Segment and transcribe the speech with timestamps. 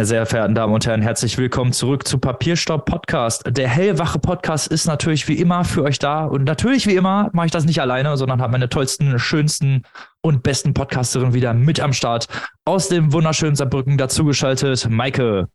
[0.00, 3.42] Meine sehr verehrten Damen und Herren, herzlich willkommen zurück zu Papierstopp Podcast.
[3.46, 6.24] Der hellwache Podcast ist natürlich wie immer für euch da.
[6.24, 9.82] Und natürlich wie immer mache ich das nicht alleine, sondern habe meine tollsten, schönsten
[10.22, 12.28] und besten Podcasterinnen wieder mit am Start.
[12.64, 15.50] Aus dem wunderschönen Saarbrücken dazugeschaltet, Maike.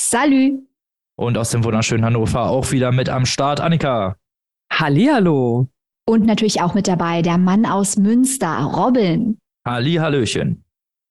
[0.00, 0.60] Salü.
[1.16, 4.16] Und aus dem wunderschönen Hannover auch wieder mit am Start, Annika.
[4.72, 5.68] Hallihallo.
[6.08, 9.36] Und natürlich auch mit dabei der Mann aus Münster, Robin.
[9.66, 10.64] Halli, Hallöchen.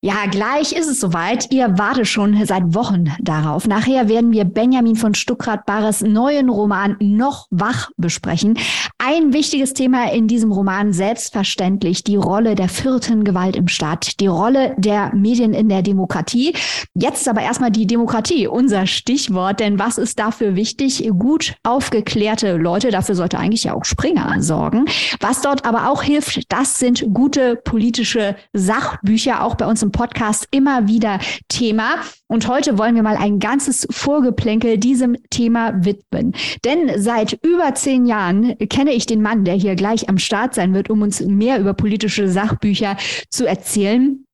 [0.03, 1.53] Ja, gleich ist es soweit.
[1.53, 3.67] Ihr wartet schon seit Wochen darauf.
[3.67, 8.57] Nachher werden wir Benjamin von Stuckrad-Barres neuen Roman Noch wach besprechen.
[8.97, 14.25] Ein wichtiges Thema in diesem Roman selbstverständlich die Rolle der vierten Gewalt im Staat, die
[14.25, 16.55] Rolle der Medien in der Demokratie.
[16.95, 19.59] Jetzt aber erstmal die Demokratie, unser Stichwort.
[19.59, 21.07] Denn was ist dafür wichtig?
[21.19, 24.85] Gut aufgeklärte Leute, dafür sollte eigentlich ja auch Springer sorgen.
[25.19, 30.47] Was dort aber auch hilft, das sind gute politische Sachbücher, auch bei uns im Podcast
[30.51, 31.95] immer wieder Thema.
[32.27, 36.33] Und heute wollen wir mal ein ganzes Vorgeplänkel diesem Thema widmen.
[36.63, 40.73] Denn seit über zehn Jahren kenne ich den Mann, der hier gleich am Start sein
[40.73, 42.97] wird, um uns mehr über politische Sachbücher
[43.29, 44.25] zu erzählen.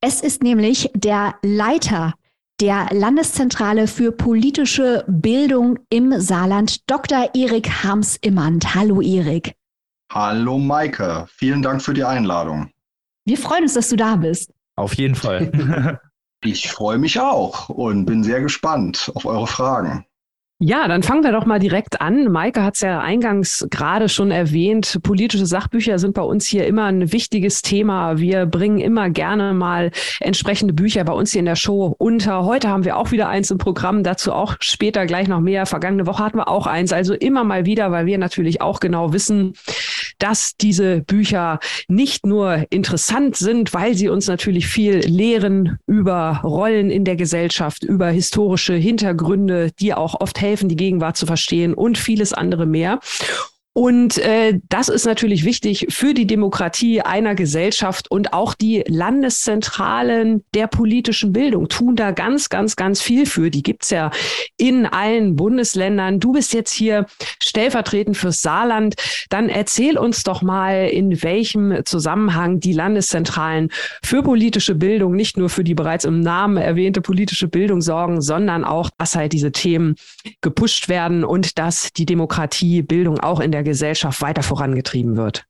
[0.00, 2.14] Es ist nämlich der Leiter
[2.60, 7.30] der Landeszentrale für politische Bildung im Saarland, Dr.
[7.34, 8.74] Erik Harms-Immand.
[8.74, 9.54] Hallo Erik.
[10.10, 12.70] Hallo Maike, vielen Dank für die Einladung.
[13.26, 14.52] Wir freuen uns, dass du da bist.
[14.76, 16.00] Auf jeden Fall.
[16.44, 20.04] ich freue mich auch und bin sehr gespannt auf eure Fragen.
[20.58, 22.32] Ja, dann fangen wir doch mal direkt an.
[22.32, 25.00] Maike hat es ja eingangs gerade schon erwähnt.
[25.02, 28.16] Politische Sachbücher sind bei uns hier immer ein wichtiges Thema.
[28.16, 32.46] Wir bringen immer gerne mal entsprechende Bücher bei uns hier in der Show unter.
[32.46, 35.66] Heute haben wir auch wieder eins im Programm, dazu auch später gleich noch mehr.
[35.66, 36.90] Vergangene Woche hatten wir auch eins.
[36.90, 39.52] Also immer mal wieder, weil wir natürlich auch genau wissen,
[40.18, 46.90] dass diese Bücher nicht nur interessant sind, weil sie uns natürlich viel lehren über Rollen
[46.90, 51.98] in der Gesellschaft, über historische Hintergründe, die auch oft helfen, die Gegenwart zu verstehen und
[51.98, 53.00] vieles andere mehr.
[53.76, 60.42] Und äh, das ist natürlich wichtig für die Demokratie einer Gesellschaft und auch die Landeszentralen
[60.54, 63.50] der politischen Bildung tun da ganz, ganz, ganz viel für.
[63.50, 64.10] Die gibt's ja
[64.56, 66.20] in allen Bundesländern.
[66.20, 67.04] Du bist jetzt hier
[67.42, 68.94] stellvertretend fürs Saarland.
[69.28, 73.68] Dann erzähl uns doch mal, in welchem Zusammenhang die Landeszentralen
[74.02, 78.64] für politische Bildung, nicht nur für die bereits im Namen erwähnte politische Bildung sorgen, sondern
[78.64, 79.96] auch, dass halt diese Themen
[80.40, 85.46] gepusht werden und dass die Demokratie Bildung auch in der Gesellschaft weiter vorangetrieben wird?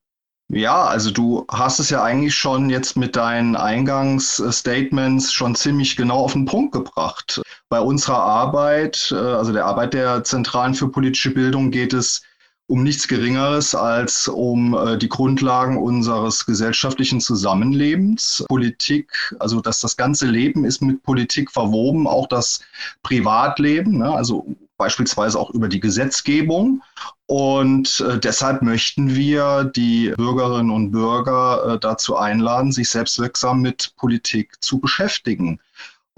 [0.49, 6.19] Ja, also du hast es ja eigentlich schon jetzt mit deinen Eingangsstatements schon ziemlich genau
[6.19, 7.43] auf den Punkt gebracht.
[7.69, 12.23] Bei unserer Arbeit, äh, also der Arbeit der Zentralen für politische Bildung, geht es
[12.69, 18.45] um nichts Geringeres als um äh, die Grundlagen unseres gesellschaftlichen Zusammenlebens.
[18.49, 22.61] Politik, also dass das ganze Leben ist mit Politik verwoben, auch das
[23.03, 24.13] Privatleben, ne?
[24.13, 24.47] also
[24.77, 26.83] beispielsweise auch über die Gesetzgebung.
[27.27, 33.95] Und äh, deshalb möchten wir die Bürgerinnen und Bürger äh, dazu einladen, sich selbstwirksam mit
[33.97, 35.61] Politik zu beschäftigen.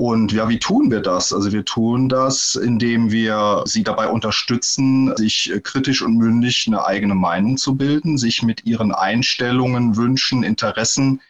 [0.01, 1.33] Und ja, wie tun wir das?
[1.33, 7.17] Also wir tun das, indem wir sie dabei unterstützen, sich kritisch und mündig eine eigene
[7.17, 11.21] Meinung zu bilden, sich mit ihren Einstellungen, Wünschen, Interessen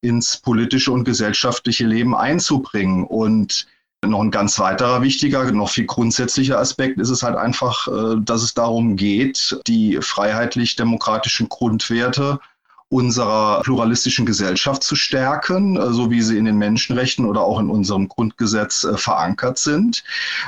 [0.00, 3.04] ins politische und gesellschaftliche Leben einzubringen.
[3.04, 3.68] Und
[4.08, 8.42] noch ein ganz weiterer wichtiger, noch viel grundsätzlicher Aspekt ist es halt einfach, äh, dass
[8.42, 12.40] es darum geht, die freiheitlich-demokratischen Grundwerte
[12.88, 17.68] unserer pluralistischen Gesellschaft zu stärken, äh, so wie sie in den Menschenrechten oder auch in
[17.68, 20.04] unserem Grundgesetz äh, verankert sind.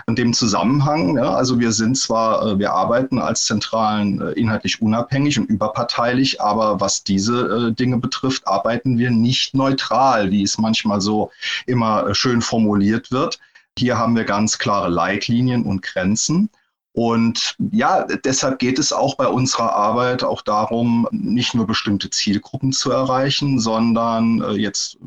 [0.07, 6.41] In dem Zusammenhang, also wir sind zwar, wir arbeiten als Zentralen inhaltlich unabhängig und überparteilich,
[6.41, 11.31] aber was diese Dinge betrifft, arbeiten wir nicht neutral, wie es manchmal so
[11.67, 13.39] immer schön formuliert wird.
[13.79, 16.51] Hier haben wir ganz klare Leitlinien und Grenzen.
[16.93, 22.73] Und ja, deshalb geht es auch bei unserer Arbeit auch darum, nicht nur bestimmte Zielgruppen
[22.73, 24.99] zu erreichen, sondern äh, jetzt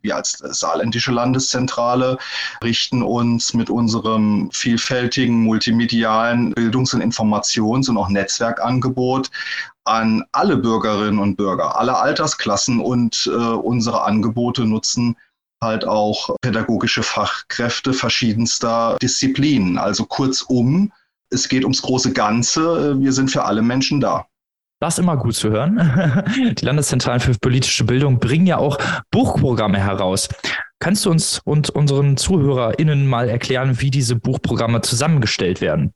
[0.00, 2.18] wir als saarländische Landeszentrale
[2.62, 9.30] richten uns mit unserem vielfältigen multimedialen Bildungs- und Informations- und auch Netzwerkangebot
[9.84, 15.16] an alle Bürgerinnen und Bürger, alle Altersklassen und äh, unsere Angebote nutzen
[15.64, 19.78] halt auch pädagogische Fachkräfte verschiedenster Disziplinen.
[19.78, 20.92] Also kurzum,
[21.30, 23.00] es geht ums große Ganze.
[23.00, 24.26] Wir sind für alle Menschen da.
[24.80, 26.24] Das ist immer gut zu hören.
[26.58, 28.78] Die Landeszentralen für politische Bildung bringen ja auch
[29.10, 30.28] Buchprogramme heraus.
[30.78, 35.94] Kannst du uns und unseren ZuhörerInnen mal erklären, wie diese Buchprogramme zusammengestellt werden?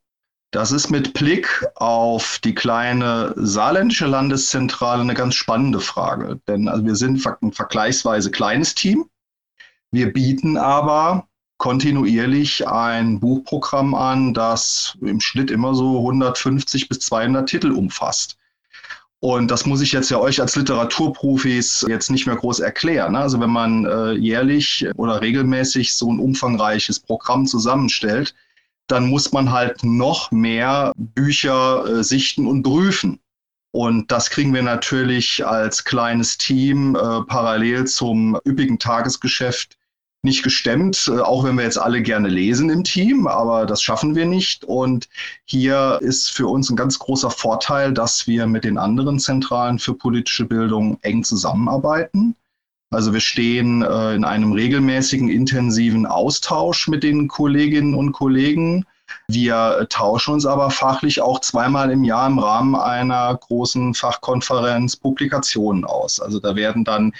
[0.50, 6.41] Das ist mit Blick auf die kleine saarländische Landeszentrale eine ganz spannende Frage.
[6.49, 9.05] Denn also wir sind ein vergleichsweise kleines Team.
[9.90, 17.49] Wir bieten aber kontinuierlich ein Buchprogramm an, das im Schnitt immer so 150 bis 200
[17.49, 18.37] Titel umfasst.
[19.20, 23.12] Und das muss ich jetzt ja euch als Literaturprofis jetzt nicht mehr groß erklären.
[23.12, 23.19] Ne?
[23.19, 28.34] Also wenn man äh, jährlich oder regelmäßig so ein umfangreiches Programm zusammenstellt,
[28.87, 33.19] dann muss man halt noch mehr Bücher äh, sichten und prüfen.
[33.73, 39.77] Und das kriegen wir natürlich als kleines Team äh, parallel zum üppigen Tagesgeschäft
[40.23, 44.15] nicht gestemmt, äh, auch wenn wir jetzt alle gerne lesen im Team, aber das schaffen
[44.15, 44.65] wir nicht.
[44.65, 45.09] Und
[45.44, 49.94] hier ist für uns ein ganz großer Vorteil, dass wir mit den anderen Zentralen für
[49.94, 52.35] politische Bildung eng zusammenarbeiten.
[52.91, 58.87] Also wir stehen äh, in einem regelmäßigen, intensiven Austausch mit den Kolleginnen und Kollegen
[59.30, 65.84] wir tauschen uns aber fachlich auch zweimal im Jahr im Rahmen einer großen Fachkonferenz Publikationen
[65.84, 66.19] aus.
[66.19, 67.12] Also da werden dann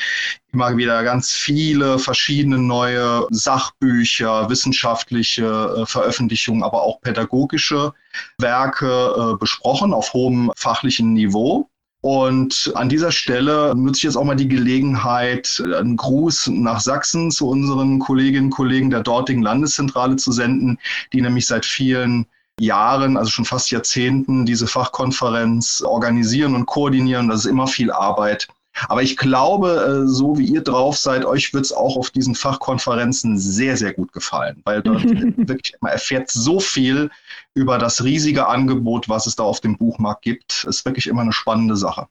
[0.50, 5.44] immer wieder ganz viele verschiedene neue Sachbücher, wissenschaftliche
[5.82, 7.93] äh, Veröffentlichungen, aber auch pädagogische
[8.38, 11.69] Werke äh, besprochen auf hohem fachlichen Niveau.
[12.00, 17.31] Und an dieser Stelle nutze ich jetzt auch mal die Gelegenheit, einen Gruß nach Sachsen
[17.31, 20.79] zu unseren Kolleginnen und Kollegen der dortigen Landeszentrale zu senden,
[21.12, 22.27] die nämlich seit vielen
[22.61, 27.29] Jahren, also schon fast Jahrzehnten, diese Fachkonferenz organisieren und koordinieren.
[27.29, 28.49] Das ist immer viel Arbeit.
[28.88, 32.34] Aber ich glaube, äh, so wie ihr drauf seid, euch wird es auch auf diesen
[32.34, 35.04] Fachkonferenzen sehr, sehr gut gefallen, weil dort
[35.48, 37.10] wirklich man erfährt so viel
[37.54, 40.64] über das riesige Angebot, was es da auf dem Buchmarkt gibt.
[40.64, 42.06] Ist wirklich immer eine spannende Sache.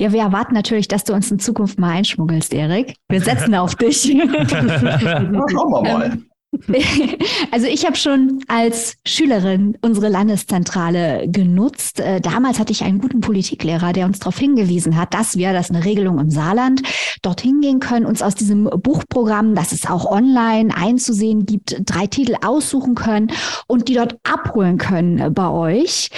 [0.00, 2.96] Ja, wir erwarten natürlich, dass du uns in Zukunft mal einschmuggelst, Erik.
[3.08, 4.02] Wir setzen auf dich.
[4.02, 6.04] Schauen wir mal.
[6.06, 6.30] Ähm,
[7.50, 12.00] Also ich habe schon als Schülerin unsere Landeszentrale genutzt.
[12.00, 15.70] Äh, damals hatte ich einen guten Politiklehrer, der uns darauf hingewiesen hat, dass wir, das
[15.70, 16.82] ist eine Regelung im Saarland,
[17.22, 22.34] dorthin gehen können, uns aus diesem Buchprogramm, das es auch online einzusehen gibt, drei Titel
[22.44, 23.30] aussuchen können
[23.66, 26.10] und die dort abholen können bei euch.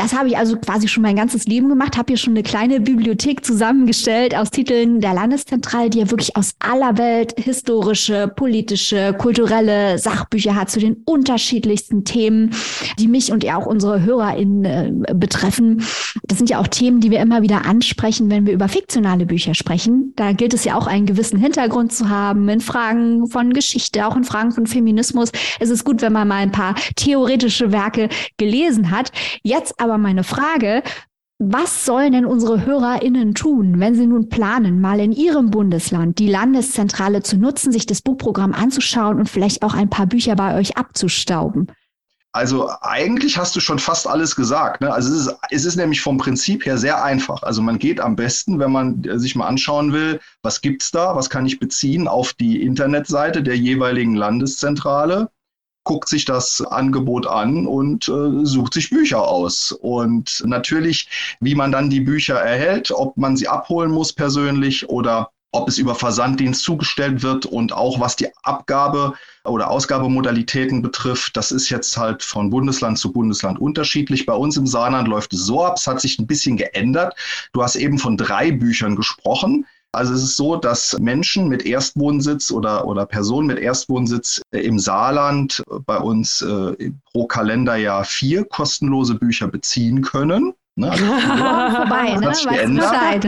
[0.00, 2.80] Das habe ich also quasi schon mein ganzes Leben gemacht, habe hier schon eine kleine
[2.80, 9.98] Bibliothek zusammengestellt aus Titeln der Landeszentrale, die ja wirklich aus aller Welt historische, politische, kulturelle
[9.98, 12.54] Sachbücher hat zu den unterschiedlichsten Themen,
[12.98, 14.64] die mich und ja auch unsere HörerInnen
[15.04, 15.84] äh, betreffen.
[16.24, 19.54] Das sind ja auch Themen, die wir immer wieder ansprechen, wenn wir über fiktionale Bücher
[19.54, 20.14] sprechen.
[20.16, 24.16] Da gilt es ja auch einen gewissen Hintergrund zu haben in Fragen von Geschichte, auch
[24.16, 25.30] in Fragen von Feminismus.
[25.58, 28.08] Es ist gut, wenn man mal ein paar theoretische Werke
[28.38, 29.12] gelesen hat.
[29.42, 30.82] Jetzt aber aber meine Frage,
[31.42, 36.28] was sollen denn unsere HörerInnen tun, wenn sie nun planen, mal in ihrem Bundesland die
[36.28, 40.76] Landeszentrale zu nutzen, sich das Buchprogramm anzuschauen und vielleicht auch ein paar Bücher bei euch
[40.76, 41.72] abzustauben?
[42.32, 44.82] Also eigentlich hast du schon fast alles gesagt.
[44.82, 44.92] Ne?
[44.92, 47.42] Also es ist, es ist nämlich vom Prinzip her sehr einfach.
[47.42, 51.16] Also man geht am besten, wenn man sich mal anschauen will, was gibt es da,
[51.16, 55.30] was kann ich beziehen, auf die Internetseite der jeweiligen Landeszentrale
[55.90, 59.72] guckt sich das Angebot an und äh, sucht sich Bücher aus.
[59.72, 61.08] Und natürlich,
[61.40, 65.78] wie man dann die Bücher erhält, ob man sie abholen muss persönlich oder ob es
[65.78, 69.14] über Versanddienst zugestellt wird und auch was die Abgabe
[69.44, 74.26] oder Ausgabemodalitäten betrifft, das ist jetzt halt von Bundesland zu Bundesland unterschiedlich.
[74.26, 77.16] Bei uns im Saarland läuft es so ab, es hat sich ein bisschen geändert.
[77.52, 79.66] Du hast eben von drei Büchern gesprochen.
[79.92, 85.64] Also es ist so, dass Menschen mit Erstwohnsitz oder, oder Personen mit Erstwohnsitz im Saarland
[85.84, 90.54] bei uns äh, pro Kalenderjahr vier kostenlose Bücher beziehen können.
[90.76, 90.90] Ne?
[90.92, 91.04] Also,
[91.76, 92.26] vorbei, ne?
[92.26, 93.26] Weißt Bescheid.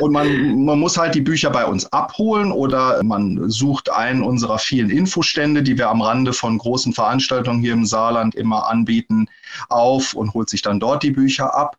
[0.00, 4.58] Und man, man muss halt die Bücher bei uns abholen oder man sucht einen unserer
[4.58, 9.26] vielen Infostände, die wir am Rande von großen Veranstaltungen hier im Saarland immer anbieten,
[9.68, 11.76] auf und holt sich dann dort die Bücher ab.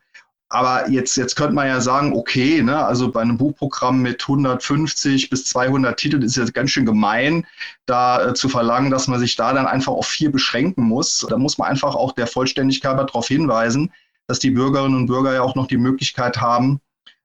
[0.50, 5.30] Aber jetzt, jetzt könnte man ja sagen, okay, ne, also bei einem Buchprogramm mit 150
[5.30, 7.48] bis 200 Titeln ist es ganz schön gemein,
[7.88, 11.26] da äh, zu verlangen, dass man sich da dann einfach auf vier beschränken muss.
[11.28, 13.92] Da muss man einfach auch der Vollständigkeit darauf hinweisen,
[14.28, 16.80] dass die Bürgerinnen und Bürger ja auch noch die Möglichkeit haben,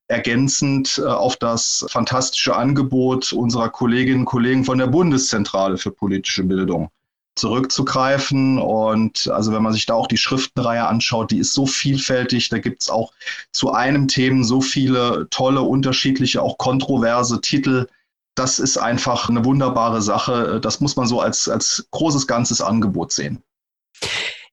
[0.08, 6.44] ergänzend äh, auf das fantastische Angebot unserer Kolleginnen und Kollegen von der Bundeszentrale für politische
[6.44, 6.90] Bildung
[7.36, 8.58] zurückzugreifen.
[8.58, 12.48] Und also wenn man sich da auch die Schriftenreihe anschaut, die ist so vielfältig.
[12.48, 13.12] Da gibt es auch
[13.52, 17.86] zu einem Thema so viele tolle, unterschiedliche, auch kontroverse Titel.
[18.34, 20.60] Das ist einfach eine wunderbare Sache.
[20.60, 23.42] Das muss man so als, als großes ganzes Angebot sehen.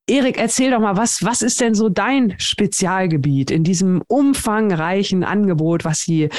[0.09, 5.83] Erik, erzähl doch mal, was, was ist denn so dein Spezialgebiet in diesem umfangreichen Angebot,
[5.83, 6.29] was die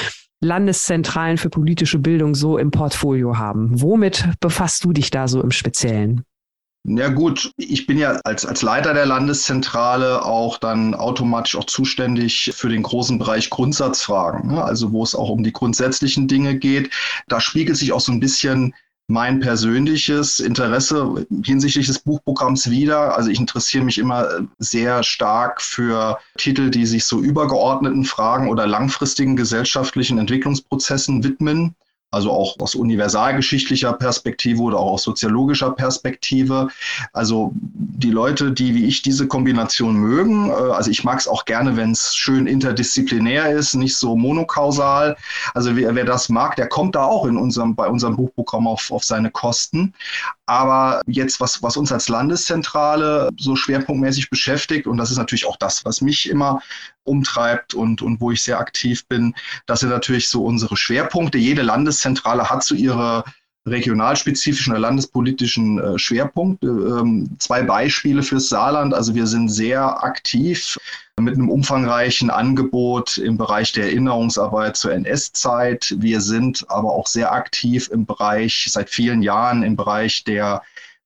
[0.41, 3.81] Landeszentralen für politische Bildung so im Portfolio haben?
[3.81, 6.23] Womit befasst du dich da so im Speziellen?
[6.85, 12.51] Ja gut, ich bin ja als, als Leiter der Landeszentrale auch dann automatisch auch zuständig
[12.55, 14.63] für den großen Bereich Grundsatzfragen, ne?
[14.63, 16.89] also wo es auch um die grundsätzlichen Dinge geht.
[17.27, 18.73] Da spiegelt sich auch so ein bisschen
[19.09, 23.17] mein persönliches Interesse hinsichtlich des Buchprogramms wieder.
[23.17, 28.67] Also ich interessiere mich immer sehr stark für Titel, die sich so übergeordneten Fragen oder
[28.67, 31.75] langfristigen gesellschaftlichen Entwicklungsprozessen widmen
[32.11, 36.69] also auch aus universalgeschichtlicher Perspektive oder auch aus soziologischer Perspektive.
[37.13, 41.45] Also die Leute, die wie ich diese Kombination mögen, äh, also ich mag es auch
[41.45, 45.17] gerne, wenn es schön interdisziplinär ist, nicht so monokausal.
[45.53, 48.91] Also wer, wer, das mag, der kommt da auch in unserem, bei unserem Buchprogramm auf,
[48.91, 49.93] auf seine Kosten.
[50.47, 55.57] Aber jetzt, was, was uns als Landeszentrale so schwerpunktmäßig beschäftigt, und das ist natürlich auch
[55.57, 56.61] das, was mich immer
[57.09, 59.35] umtreibt und, und wo ich sehr aktiv bin,
[59.65, 61.37] das sind natürlich so unsere Schwerpunkte.
[61.37, 63.23] Jede Landeszentrale hat so ihre
[63.67, 66.67] regionalspezifischen oder landespolitischen äh, Schwerpunkte.
[66.67, 68.93] Ähm, zwei Beispiele fürs Saarland.
[68.93, 70.77] Also wir sind sehr aktiv
[71.19, 75.95] mit einem umfangreichen Angebot im Bereich der Erinnerungsarbeit zur NS-Zeit.
[75.99, 80.61] Wir sind aber auch sehr aktiv im Bereich, seit vielen Jahren im Bereich der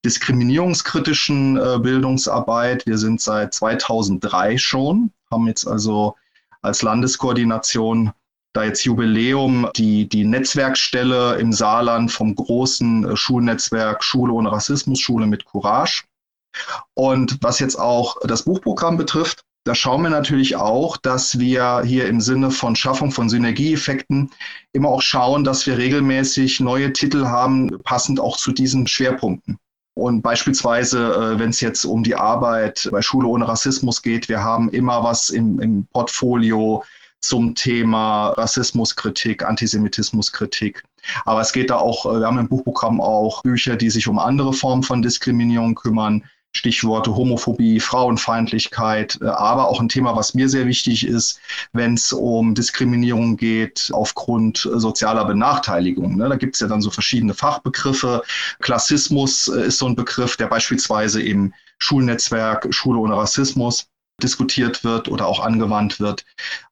[0.06, 2.86] diskriminierungskritischen äh, Bildungsarbeit.
[2.86, 6.16] Wir sind seit 2003 schon, haben jetzt also
[6.62, 8.14] als Landeskoordination
[8.54, 15.00] da jetzt Jubiläum, die, die Netzwerkstelle im Saarland vom großen äh, Schulnetzwerk Schule ohne Rassismus,
[15.00, 16.04] Schule mit Courage.
[16.94, 22.08] Und was jetzt auch das Buchprogramm betrifft, da schauen wir natürlich auch, dass wir hier
[22.08, 24.30] im Sinne von Schaffung von Synergieeffekten
[24.74, 29.58] immer auch schauen, dass wir regelmäßig neue Titel haben, passend auch zu diesen Schwerpunkten.
[29.96, 34.44] Und beispielsweise, äh, wenn es jetzt um die Arbeit bei Schule ohne Rassismus geht, wir
[34.44, 36.84] haben immer was im, im Portfolio
[37.20, 40.84] zum Thema Rassismuskritik, Antisemitismuskritik.
[41.26, 44.20] Aber es geht da auch, äh, wir haben im Buchprogramm auch Bücher, die sich um
[44.20, 46.24] andere Formen von Diskriminierung kümmern.
[46.56, 51.40] Stichworte Homophobie, Frauenfeindlichkeit, äh, aber auch ein Thema, was mir sehr wichtig ist,
[51.74, 56.16] wenn es um Diskriminierung geht aufgrund sozialer Benachteiligung.
[56.18, 56.30] Ne?
[56.30, 58.22] Da gibt es ja dann so verschiedene Fachbegriffe.
[58.60, 63.88] Klassismus äh, ist so ein Begriff, der beispielsweise im Schulnetzwerk Schule ohne Rassismus
[64.22, 66.24] diskutiert wird oder auch angewandt wird.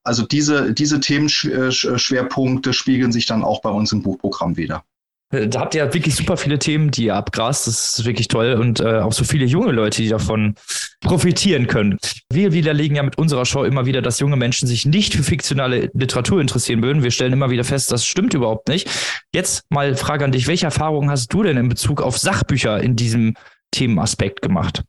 [0.03, 4.83] Also diese, diese Themenschwerpunkte spiegeln sich dann auch bei uns im Buchprogramm wieder.
[5.31, 7.65] Da habt ihr wirklich super viele Themen, die ihr abgrast.
[7.65, 10.55] Das ist wirklich toll und äh, auch so viele junge Leute, die davon
[10.99, 11.97] profitieren können.
[12.29, 15.89] Wir widerlegen ja mit unserer Show immer wieder, dass junge Menschen sich nicht für fiktionale
[15.93, 17.01] Literatur interessieren würden.
[17.01, 18.89] Wir stellen immer wieder fest, das stimmt überhaupt nicht.
[19.33, 22.97] Jetzt mal Frage an dich, welche Erfahrungen hast du denn in Bezug auf Sachbücher in
[22.97, 23.35] diesem
[23.71, 24.83] Themenaspekt gemacht?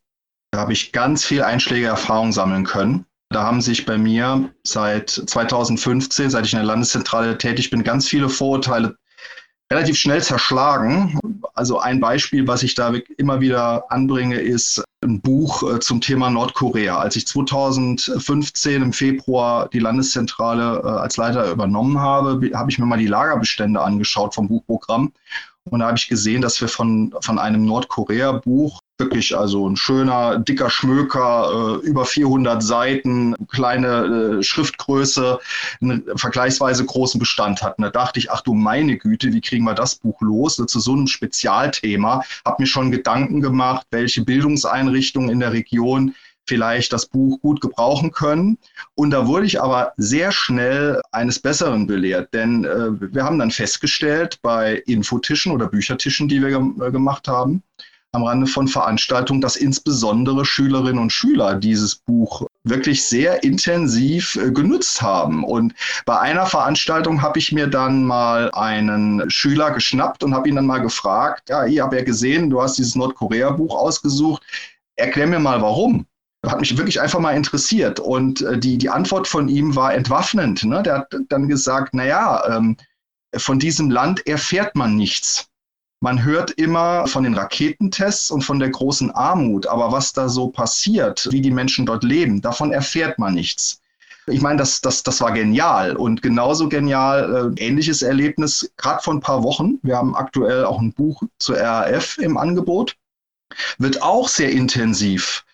[0.50, 3.06] Da habe ich ganz viel einschlägige Erfahrung sammeln können.
[3.30, 8.08] Da haben sich bei mir seit 2015, seit ich in der Landeszentrale tätig bin, ganz
[8.08, 8.96] viele Vorurteile
[9.72, 11.18] relativ schnell zerschlagen.
[11.54, 16.30] Also ein Beispiel, was ich da immer wieder anbringe, ist ein Buch äh, zum Thema
[16.30, 16.98] Nordkorea.
[16.98, 22.86] Als ich 2015 im Februar die Landeszentrale äh, als Leiter übernommen habe, habe ich mir
[22.86, 25.12] mal die Lagerbestände angeschaut vom Buchprogramm.
[25.64, 30.38] Und da habe ich gesehen, dass wir von, von einem Nordkorea-Buch wirklich also ein schöner,
[30.38, 35.38] dicker Schmöker, äh, über 400 Seiten, kleine äh, Schriftgröße,
[35.80, 37.82] einen vergleichsweise großen Bestand hatten.
[37.82, 40.56] Da dachte ich, ach du meine Güte, wie kriegen wir das Buch los?
[40.62, 42.22] zu so einem Spezialthema.
[42.44, 46.14] Habe mir schon Gedanken gemacht, welche Bildungseinrichtungen in der Region
[46.46, 48.58] vielleicht das Buch gut gebrauchen können.
[48.94, 53.50] Und da wurde ich aber sehr schnell eines Besseren belehrt, denn äh, wir haben dann
[53.50, 57.62] festgestellt bei Infotischen oder Büchertischen, die wir ge gemacht haben,
[58.14, 64.50] am Rande von Veranstaltungen, dass insbesondere Schülerinnen und Schüler dieses Buch wirklich sehr intensiv äh,
[64.50, 65.44] genutzt haben.
[65.44, 70.56] Und bei einer Veranstaltung habe ich mir dann mal einen Schüler geschnappt und habe ihn
[70.56, 74.42] dann mal gefragt, ja, ich habe ja gesehen, du hast dieses Nordkorea-Buch ausgesucht.
[74.96, 76.06] Erklär mir mal, warum.
[76.46, 77.98] Hat mich wirklich einfach mal interessiert.
[77.98, 80.64] Und äh, die, die Antwort von ihm war entwaffnend.
[80.64, 80.82] Ne?
[80.82, 82.76] Der hat dann gesagt, naja, ähm,
[83.36, 85.48] von diesem Land erfährt man nichts.
[86.02, 90.48] Man hört immer von den Raketentests und von der großen Armut, aber was da so
[90.48, 93.80] passiert, wie die Menschen dort leben, davon erfährt man nichts.
[94.26, 99.14] Ich meine, das, das, das war genial und genauso genial, äh, ähnliches Erlebnis, gerade vor
[99.14, 99.78] ein paar Wochen.
[99.84, 102.96] Wir haben aktuell auch ein Buch zur RAF im Angebot.
[103.78, 105.44] Wird auch sehr intensiv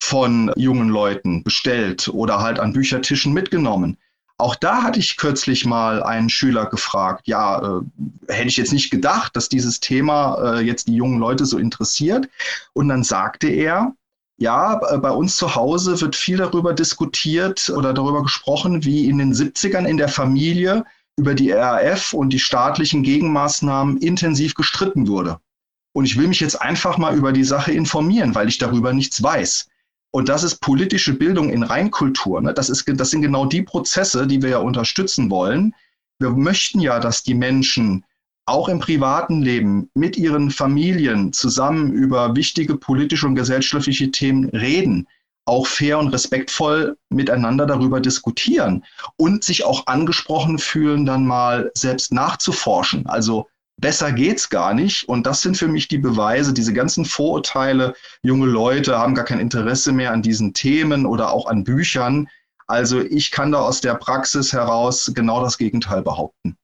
[0.00, 3.96] von jungen Leuten bestellt oder halt an Büchertischen mitgenommen.
[4.38, 7.80] Auch da hatte ich kürzlich mal einen Schüler gefragt, ja, äh,
[8.28, 12.28] hätte ich jetzt nicht gedacht, dass dieses Thema äh, jetzt die jungen Leute so interessiert.
[12.74, 13.94] Und dann sagte er,
[14.38, 19.32] ja, bei uns zu Hause wird viel darüber diskutiert oder darüber gesprochen, wie in den
[19.32, 20.84] 70ern in der Familie
[21.16, 25.38] über die RAF und die staatlichen Gegenmaßnahmen intensiv gestritten wurde.
[25.94, 29.22] Und ich will mich jetzt einfach mal über die Sache informieren, weil ich darüber nichts
[29.22, 29.68] weiß.
[30.16, 32.40] Und das ist politische Bildung in Reinkultur.
[32.40, 32.54] Ne?
[32.54, 35.74] Das, ist, das sind genau die Prozesse, die wir ja unterstützen wollen.
[36.18, 38.02] Wir möchten ja, dass die Menschen
[38.46, 45.06] auch im privaten Leben mit ihren Familien zusammen über wichtige politische und gesellschaftliche Themen reden,
[45.44, 48.86] auch fair und respektvoll miteinander darüber diskutieren
[49.18, 53.04] und sich auch angesprochen fühlen, dann mal selbst nachzuforschen.
[53.06, 55.08] Also besser geht's gar nicht.
[55.08, 59.40] Und das sind für mich die Beweise, diese ganzen Vorurteile, junge Leute haben gar kein
[59.40, 62.28] Interesse mehr an diesen Themen oder auch an Büchern.
[62.66, 66.56] Also ich kann da aus der Praxis heraus genau das Gegenteil behaupten.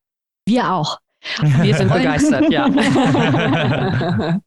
[0.46, 0.98] Wir auch.
[1.40, 2.68] Wir sind begeistert, ja.
[2.74, 4.42] wir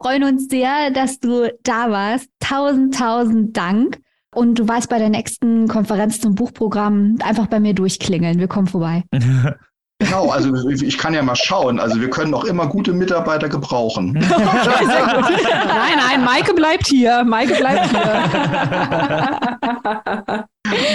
[0.00, 2.30] freuen uns sehr, dass du da warst.
[2.40, 4.00] Tausend, tausend Dank.
[4.34, 8.38] Und du weißt bei der nächsten Konferenz zum Buchprogramm einfach bei mir durchklingeln.
[8.38, 9.04] Wir kommen vorbei.
[10.00, 11.78] Genau, also ich kann ja mal schauen.
[11.78, 14.12] Also wir können auch immer gute Mitarbeiter gebrauchen.
[14.12, 14.30] nein,
[15.96, 17.22] nein, Maike bleibt hier.
[17.22, 18.00] Maike bleibt hier.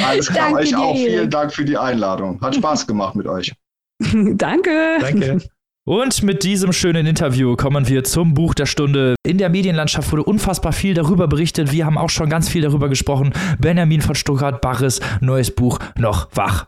[0.08, 0.96] Alles klar, Danke euch auch.
[0.96, 2.42] Vielen Dank für die Einladung.
[2.42, 3.54] Hat Spaß gemacht mit euch.
[4.02, 4.98] Danke.
[5.00, 5.38] Danke.
[5.88, 9.14] Und mit diesem schönen Interview kommen wir zum Buch der Stunde.
[9.24, 11.72] In der Medienlandschaft wurde unfassbar viel darüber berichtet.
[11.72, 13.34] Wir haben auch schon ganz viel darüber gesprochen.
[13.60, 16.66] Benjamin von Stuttgart-Barres neues Buch noch wach.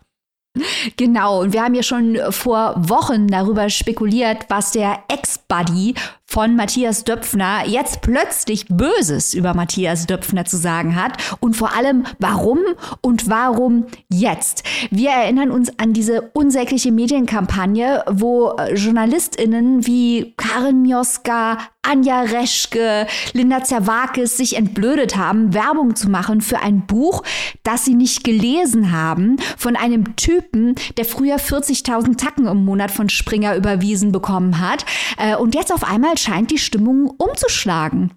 [0.98, 5.96] Genau, und wir haben ja schon vor Wochen darüber spekuliert, was der Ex-Buddy
[6.30, 12.04] von Matthias Döpfner jetzt plötzlich Böses über Matthias Döpfner zu sagen hat und vor allem
[12.20, 12.60] warum
[13.02, 14.64] und warum jetzt.
[14.92, 23.64] Wir erinnern uns an diese unsägliche Medienkampagne, wo JournalistInnen wie Karin Mioska, Anja Reschke, Linda
[23.64, 27.24] Zerwakis sich entblödet haben, Werbung zu machen für ein Buch,
[27.64, 33.08] das sie nicht gelesen haben, von einem Typen, der früher 40.000 Tacken im Monat von
[33.08, 34.86] Springer überwiesen bekommen hat.
[35.18, 38.12] Äh, und jetzt auf einmal scheint die Stimmung umzuschlagen.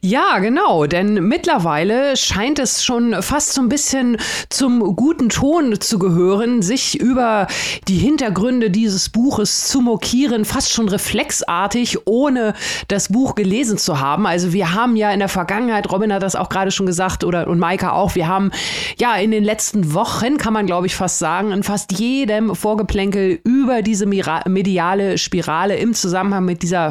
[0.00, 4.16] Ja, genau, denn mittlerweile scheint es schon fast so ein bisschen
[4.48, 7.46] zum guten Ton zu gehören, sich über
[7.86, 12.54] die Hintergründe dieses Buches zu mokieren, fast schon reflexartig, ohne
[12.88, 14.26] das Buch gelesen zu haben.
[14.26, 17.46] Also wir haben ja in der Vergangenheit, Robin hat das auch gerade schon gesagt oder
[17.46, 18.50] und Maika auch, wir haben
[18.98, 23.38] ja in den letzten Wochen, kann man glaube ich fast sagen, in fast jedem Vorgeplänkel
[23.44, 26.90] über diese mediale Spirale im Zusammenhang mit dieser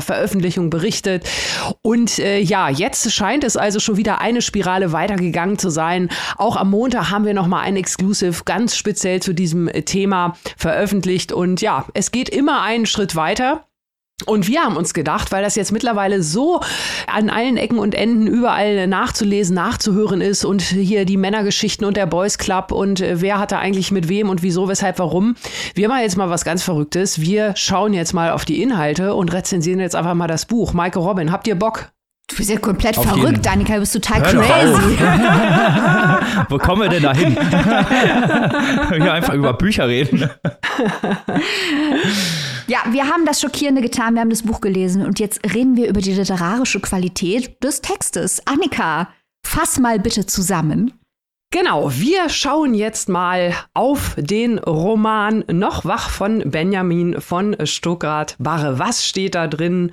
[0.51, 1.27] Veröffentlichung berichtet.
[1.81, 6.09] Und äh, ja, jetzt scheint es also schon wieder eine Spirale weitergegangen zu sein.
[6.37, 11.31] Auch am Montag haben wir nochmal ein Exclusive ganz speziell zu diesem Thema veröffentlicht.
[11.31, 13.65] Und ja, es geht immer einen Schritt weiter.
[14.23, 16.61] Und wir haben uns gedacht, weil das jetzt mittlerweile so
[17.07, 22.05] an allen Ecken und Enden überall nachzulesen, nachzuhören ist und hier die Männergeschichten und der
[22.05, 25.35] Boys Club und äh, wer hatte eigentlich mit wem und wieso, weshalb, warum.
[25.75, 27.21] Wir machen jetzt mal was ganz Verrücktes.
[27.21, 30.73] Wir schauen jetzt mal auf die Inhalte und rezensieren jetzt einfach mal das Buch.
[30.73, 31.91] Maike Robin, habt ihr Bock?
[32.31, 33.41] Du bist ja komplett Auf verrückt, jeden.
[33.41, 34.97] Danika, du bist total Hör crazy.
[36.49, 37.37] Wo kommen wir denn da hin?
[39.01, 40.29] Hier einfach über Bücher reden.
[42.71, 45.89] Ja, wir haben das Schockierende getan, wir haben das Buch gelesen und jetzt reden wir
[45.89, 48.47] über die literarische Qualität des Textes.
[48.47, 49.09] Annika,
[49.45, 50.93] fass mal bitte zusammen.
[51.53, 58.79] Genau, wir schauen jetzt mal auf den Roman Noch wach von Benjamin von Stuttgart Barre.
[58.79, 59.91] Was steht da drin?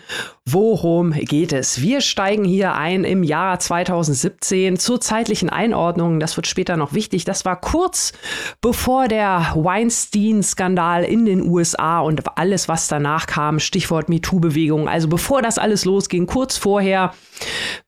[0.51, 1.83] Worum geht es?
[1.83, 6.21] Wir steigen hier ein im Jahr 2017 zur zeitlichen Einordnung.
[6.21, 7.27] Das wird später noch wichtig.
[7.27, 8.15] Das war kurz
[8.63, 14.89] bevor der Weinstein-Skandal in den USA und alles, was danach kam, Stichwort MeToo-Bewegung.
[14.89, 17.13] Also bevor das alles losging, kurz vorher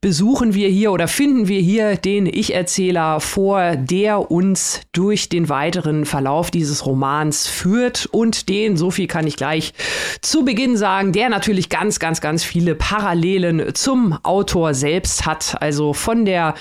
[0.03, 6.05] besuchen wir hier oder finden wir hier den Ich-Erzähler vor, der uns durch den weiteren
[6.05, 9.73] Verlauf dieses Romans führt und den, so viel kann ich gleich
[10.20, 15.54] zu Beginn sagen, der natürlich ganz, ganz, ganz viele Parallelen zum Autor selbst hat.
[15.60, 16.54] Also von der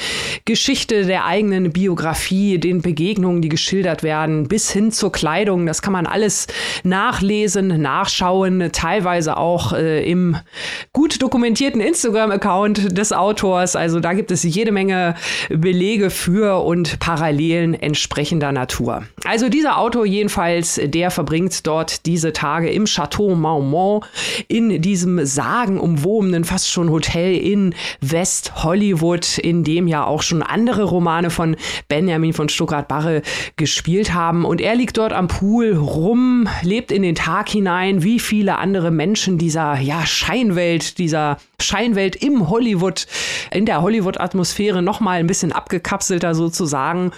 [0.46, 5.66] Geschichte der eigenen Biografie, den Begegnungen, die geschildert werden, bis hin zur Kleidung.
[5.66, 6.46] Das kann man alles
[6.84, 10.38] nachlesen, nachschauen, teilweise auch äh, im
[10.94, 13.76] gut dokumentierten Instagram-Account des Autors.
[13.76, 15.16] Also da gibt es jede Menge
[15.50, 19.06] Belege für und Parallelen entsprechender Natur.
[19.26, 24.06] Also dieser Autor jedenfalls, der verbringt dort diese Tage im Chateau Marmont
[24.48, 25.26] in diesem
[25.80, 31.56] sagenumwobenen, fast schon Hotel in West Hollywood, in dem ja auch schon andere Romane von
[31.88, 33.22] Benjamin von Stuttgart-Barre
[33.56, 34.46] gespielt haben.
[34.46, 38.92] Und er liegt dort am Pool rum, lebt in den Tag hinein, wie viele andere
[38.92, 43.08] Menschen dieser ja, Scheinwelt, dieser Scheinwelt im Hollywood,
[43.52, 47.12] in der Hollywood-Atmosphäre nochmal ein bisschen abgekapselter sozusagen.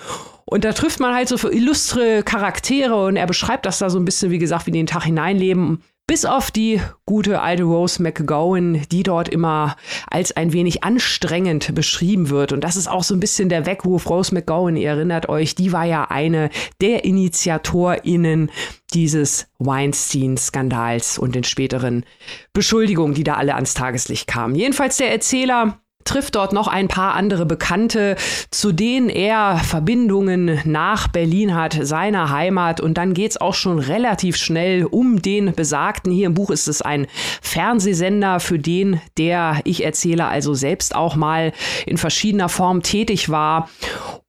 [0.46, 3.98] Und da trifft man halt so für illustre Charaktere und er beschreibt das da so
[3.98, 8.82] ein bisschen, wie gesagt, wie den Tag hineinleben Bis auf die gute alte Rose McGowan,
[8.92, 9.78] die dort immer
[10.10, 12.52] als ein wenig anstrengend beschrieben wird.
[12.52, 14.10] Und das ist auch so ein bisschen der Weckruf.
[14.10, 16.50] Rose McGowan, ihr erinnert euch, die war ja eine
[16.82, 18.52] der InitiatorInnen
[18.94, 22.06] dieses Weinstein-Skandals und den späteren
[22.52, 24.56] Beschuldigungen, die da alle ans Tageslicht kamen.
[24.56, 28.16] Jedenfalls der Erzähler trifft dort noch ein paar andere Bekannte,
[28.50, 32.82] zu denen er Verbindungen nach Berlin hat, seiner Heimat.
[32.82, 36.12] Und dann geht's auch schon relativ schnell um den besagten.
[36.12, 37.08] Hier im Buch ist es ein
[37.42, 41.54] Fernsehsender, für den der ich erzähle also selbst auch mal
[41.86, 43.70] in verschiedener Form tätig war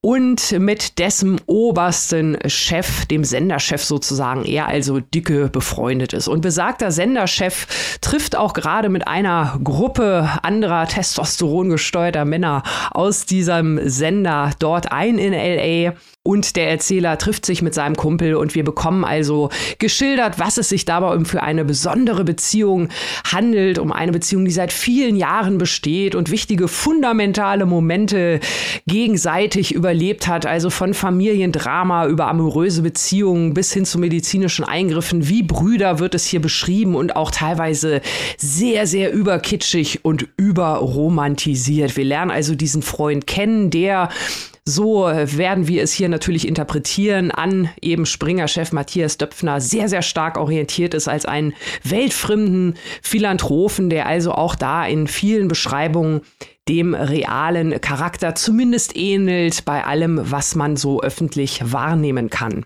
[0.05, 6.27] und mit dessen obersten Chef, dem Senderchef sozusagen, er also dicke befreundet ist.
[6.27, 14.51] Und besagter Senderchef trifft auch gerade mit einer Gruppe anderer testosterongesteuerter Männer aus diesem Sender
[14.59, 19.05] dort ein in LA und der Erzähler trifft sich mit seinem Kumpel und wir bekommen
[19.05, 22.91] also geschildert, was es sich dabei um für eine besondere Beziehung
[23.25, 28.39] handelt, um eine Beziehung, die seit vielen Jahren besteht und wichtige fundamentale Momente
[28.87, 35.43] gegenseitig überlebt hat, also von Familiendrama über amoröse Beziehungen bis hin zu medizinischen Eingriffen, wie
[35.43, 38.01] Brüder wird es hier beschrieben und auch teilweise
[38.39, 41.97] sehr, sehr überkitschig und überromantisiert.
[41.97, 44.09] Wir lernen also diesen Freund kennen, der
[44.65, 50.37] so werden wir es hier natürlich interpretieren, an eben Springer-Chef Matthias Döpfner sehr, sehr stark
[50.37, 56.23] orientiert ist als einen weltfremden Philanthropen, der also auch da in vielen Beschreibungen
[56.69, 62.65] dem realen Charakter zumindest ähnelt bei allem, was man so öffentlich wahrnehmen kann.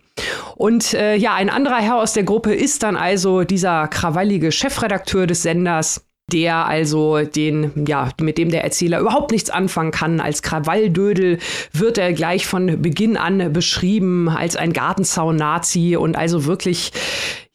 [0.54, 5.26] Und äh, ja, ein anderer Herr aus der Gruppe ist dann also dieser krawallige Chefredakteur
[5.26, 10.18] des Senders, der also den, ja, mit dem der Erzähler überhaupt nichts anfangen kann.
[10.20, 11.38] Als Krawalldödel
[11.72, 16.90] wird er gleich von Beginn an beschrieben als ein Gartenzaun-Nazi und also wirklich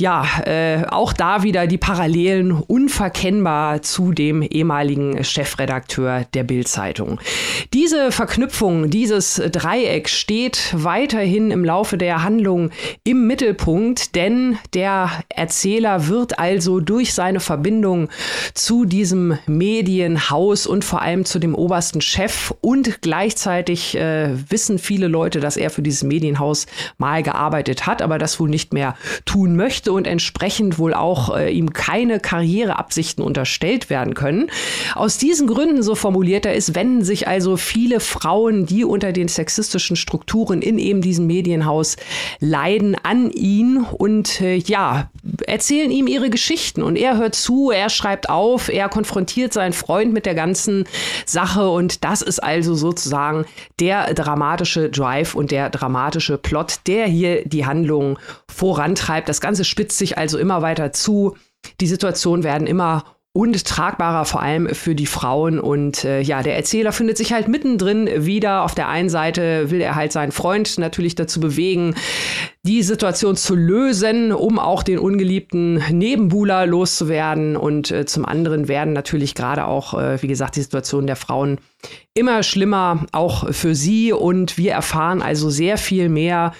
[0.02, 7.20] ja, äh, auch da wieder die Parallelen unverkennbar zu dem ehemaligen Chefredakteur der Bild-Zeitung.
[7.72, 12.72] Diese Verknüpfung, dieses Dreieck steht weiterhin im Laufe der Handlung
[13.04, 18.10] im Mittelpunkt, denn der Erzähler wird also durch seine Verbindung
[18.56, 25.08] zu diesem Medienhaus und vor allem zu dem obersten Chef und gleichzeitig äh, wissen viele
[25.08, 26.66] Leute, dass er für dieses Medienhaus
[26.98, 31.52] mal gearbeitet hat, aber das wohl nicht mehr tun möchte und entsprechend wohl auch äh,
[31.52, 34.50] ihm keine Karriereabsichten unterstellt werden können.
[34.96, 39.28] Aus diesen Gründen, so formuliert er es, wenden sich also viele Frauen, die unter den
[39.28, 41.98] sexistischen Strukturen in eben diesem Medienhaus
[42.40, 45.10] leiden, an ihn und äh, ja,
[45.48, 50.14] erzählen ihm ihre Geschichten und er hört zu, er schreibt auf, er konfrontiert seinen Freund
[50.14, 50.86] mit der ganzen
[51.26, 53.46] Sache und das ist also sozusagen
[53.80, 59.30] der dramatische Drive und der dramatische Plot, der hier die Handlung vorantreibt.
[59.30, 61.36] Das Ganze spitzt sich also immer weiter zu.
[61.80, 65.60] Die Situationen werden immer und tragbarer vor allem für die Frauen.
[65.60, 68.64] Und äh, ja, der Erzähler findet sich halt mittendrin wieder.
[68.64, 71.96] Auf der einen Seite will er halt seinen Freund natürlich dazu bewegen,
[72.64, 77.58] die Situation zu lösen, um auch den ungeliebten Nebenbuhler loszuwerden.
[77.58, 81.58] Und äh, zum anderen werden natürlich gerade auch, äh, wie gesagt, die Situation der Frauen
[82.14, 84.14] immer schlimmer, auch für sie.
[84.14, 86.54] Und wir erfahren also sehr viel mehr,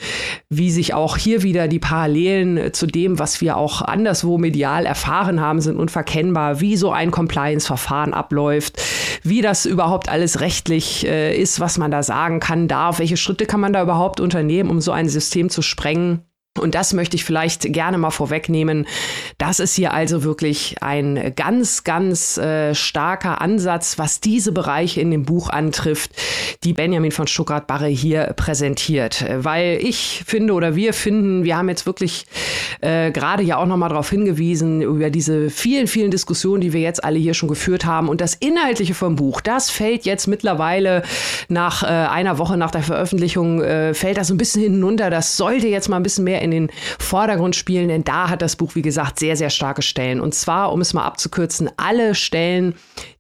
[0.50, 5.40] wie sich auch hier wieder die Parallelen zu dem, was wir auch anderswo medial erfahren
[5.40, 8.82] haben, sind unverkennbar, wie so ein Compliance-Verfahren abläuft,
[9.22, 13.46] wie das überhaupt alles rechtlich äh, ist, was man da sagen kann, darf, welche Schritte
[13.46, 16.31] kann man da überhaupt unternehmen, um so ein System zu sprengen sprengen.
[16.60, 18.86] Und das möchte ich vielleicht gerne mal vorwegnehmen.
[19.38, 25.12] Das ist hier also wirklich ein ganz, ganz äh, starker Ansatz, was diese Bereiche in
[25.12, 26.12] dem Buch antrifft,
[26.66, 29.24] die Benjamin von Stuttgart-Barre hier präsentiert.
[29.34, 32.26] Weil ich finde oder wir finden, wir haben jetzt wirklich
[32.82, 37.02] äh, gerade ja auch nochmal darauf hingewiesen, über diese vielen, vielen Diskussionen, die wir jetzt
[37.02, 38.10] alle hier schon geführt haben.
[38.10, 41.04] Und das Inhaltliche vom Buch, das fällt jetzt mittlerweile
[41.48, 45.10] nach äh, einer Woche nach der Veröffentlichung, äh, fällt das ein bisschen hinunter.
[45.10, 48.56] Das sollte jetzt mal ein bisschen mehr in den Vordergrund spielen, denn da hat das
[48.56, 50.20] Buch, wie gesagt, sehr, sehr starke Stellen.
[50.20, 52.76] Und zwar, um es mal abzukürzen, alle Stellen,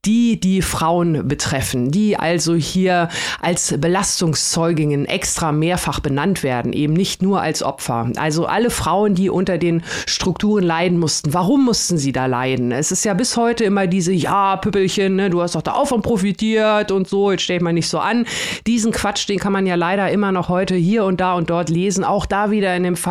[0.06, 7.22] die die Frauen betreffen, die also hier als Belastungszeuginnen extra mehrfach benannt werden, eben nicht
[7.22, 8.12] nur als Opfer.
[8.16, 11.36] Also alle Frauen, die unter den Strukturen leiden mussten.
[11.36, 12.72] Warum mussten sie da leiden?
[12.72, 16.92] Es ist ja bis heute immer diese, ja, Püppelchen, ne, du hast doch davon profitiert
[16.92, 18.26] und so, jetzt stellt man nicht so an.
[18.66, 21.70] Diesen Quatsch, den kann man ja leider immer noch heute hier und da und dort
[21.70, 22.04] lesen.
[22.04, 23.11] Auch da wieder in dem Fall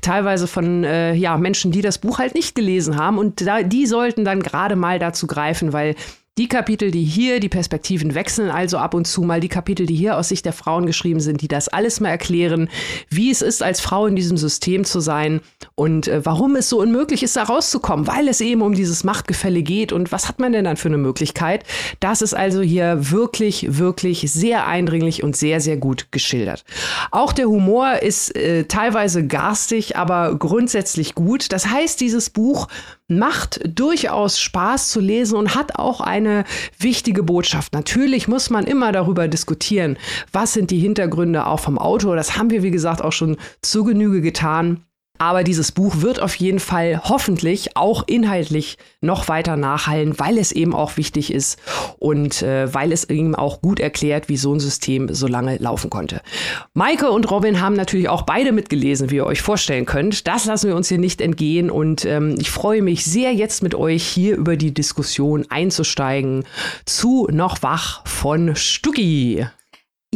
[0.00, 3.18] teilweise von äh, ja, Menschen, die das Buch halt nicht gelesen haben.
[3.18, 5.94] Und da, die sollten dann gerade mal dazu greifen, weil
[6.36, 9.94] Die Kapitel, die hier die Perspektiven wechseln, also ab und zu mal die Kapitel, die
[9.94, 12.68] hier aus Sicht der Frauen geschrieben sind, die das alles mal erklären,
[13.08, 15.42] wie es ist, als Frau in diesem System zu sein
[15.76, 19.62] und äh, warum es so unmöglich ist, da rauszukommen, weil es eben um dieses Machtgefälle
[19.62, 21.62] geht und was hat man denn dann für eine Möglichkeit.
[22.00, 26.64] Das ist also hier wirklich, wirklich sehr eindringlich und sehr, sehr gut geschildert.
[27.12, 31.52] Auch der Humor ist äh, teilweise garstig, aber grundsätzlich gut.
[31.52, 32.66] Das heißt, dieses Buch
[33.18, 36.44] macht durchaus Spaß zu lesen und hat auch eine
[36.78, 37.72] wichtige Botschaft.
[37.72, 39.98] Natürlich muss man immer darüber diskutieren,
[40.32, 42.16] was sind die Hintergründe auch vom Autor.
[42.16, 44.84] Das haben wir, wie gesagt, auch schon zu Genüge getan.
[45.18, 50.50] Aber dieses Buch wird auf jeden Fall hoffentlich auch inhaltlich noch weiter nachhallen, weil es
[50.50, 51.56] eben auch wichtig ist
[52.00, 55.88] und äh, weil es eben auch gut erklärt, wie so ein System so lange laufen
[55.88, 56.20] konnte.
[56.72, 60.26] Maike und Robin haben natürlich auch beide mitgelesen, wie ihr euch vorstellen könnt.
[60.26, 63.76] Das lassen wir uns hier nicht entgehen und ähm, ich freue mich sehr, jetzt mit
[63.76, 66.44] euch hier über die Diskussion einzusteigen
[66.86, 69.46] zu Noch wach von Stucki.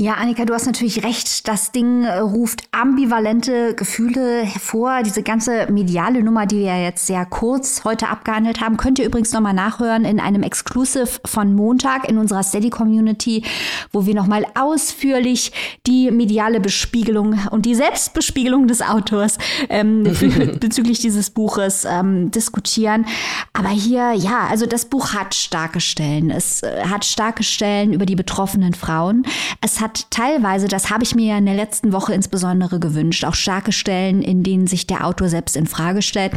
[0.01, 1.49] Ja, Annika, du hast natürlich recht.
[1.49, 5.03] Das Ding äh, ruft ambivalente Gefühle hervor.
[5.03, 9.33] Diese ganze mediale Nummer, die wir jetzt sehr kurz heute abgehandelt haben, könnt ihr übrigens
[9.33, 13.43] nochmal nachhören in einem Exclusive von Montag in unserer Steady Community,
[13.91, 15.51] wo wir nochmal ausführlich
[15.89, 19.37] die mediale Bespiegelung und die Selbstbespiegelung des Autors
[19.69, 20.05] ähm,
[20.61, 23.05] bezüglich dieses Buches ähm, diskutieren.
[23.53, 26.31] Aber hier, ja, also das Buch hat starke Stellen.
[26.31, 29.25] Es äh, hat starke Stellen über die betroffenen Frauen.
[29.61, 33.25] Es hat hat teilweise, das habe ich mir ja in der letzten Woche insbesondere gewünscht,
[33.25, 36.33] auch starke Stellen, in denen sich der Autor selbst in Frage stellt.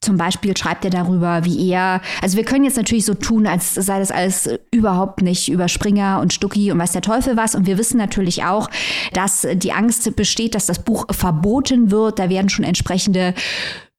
[0.00, 3.74] Zum Beispiel schreibt er darüber, wie er, also wir können jetzt natürlich so tun, als
[3.74, 7.54] sei das alles überhaupt nicht über Springer und Stucki und weiß der Teufel was.
[7.54, 8.70] Und wir wissen natürlich auch,
[9.12, 12.18] dass die Angst besteht, dass das Buch verboten wird.
[12.18, 13.34] Da werden schon entsprechende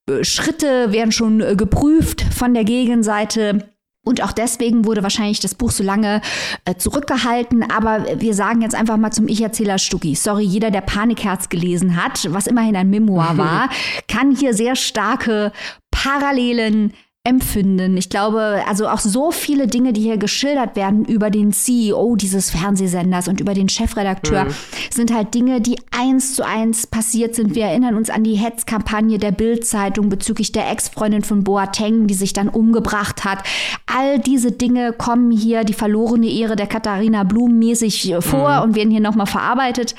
[0.09, 3.74] äh, Schritte, werden schon äh, geprüft von der Gegenseite.
[4.05, 6.21] Und auch deswegen wurde wahrscheinlich das Buch so lange
[6.63, 7.69] äh, zurückgehalten.
[7.69, 10.15] Aber wir sagen jetzt einfach mal zum Ich-Erzähler Stucki.
[10.15, 13.69] Sorry, jeder, der Panikherz gelesen hat, was immerhin ein Memoir war,
[14.07, 15.51] kann hier sehr starke
[15.91, 16.93] Parallelen
[17.25, 17.97] empfinden.
[17.97, 22.51] Ich glaube, also auch so viele Dinge, die hier geschildert werden über den CEO dieses
[22.51, 24.49] Fernsehsenders und über den Chefredakteur, mhm.
[24.91, 27.55] sind halt Dinge, die eins zu eins passiert sind.
[27.55, 32.33] Wir erinnern uns an die Hetzkampagne der Bild-Zeitung bezüglich der Ex-Freundin von Boateng, die sich
[32.33, 33.39] dann umgebracht hat.
[33.87, 38.63] All diese Dinge kommen hier, die verlorene Ehre der Katharina Blum mäßig vor mhm.
[38.63, 39.95] und werden hier nochmal verarbeitet.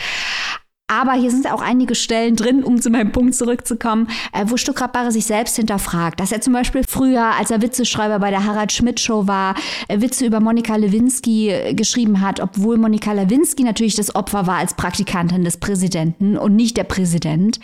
[0.89, 5.13] Aber hier sind auch einige Stellen drin, um zu meinem Punkt zurückzukommen, äh, wo Stuckrad
[5.13, 6.21] sich selbst hinterfragt.
[6.21, 9.57] Dass er zum Beispiel früher, als er Witzeschreiber bei der Harald Schmidt Show war,
[9.89, 14.59] äh, Witze über Monika Lewinsky äh, geschrieben hat, obwohl Monika Lewinsky natürlich das Opfer war
[14.59, 17.59] als Praktikantin des Präsidenten und nicht der Präsident.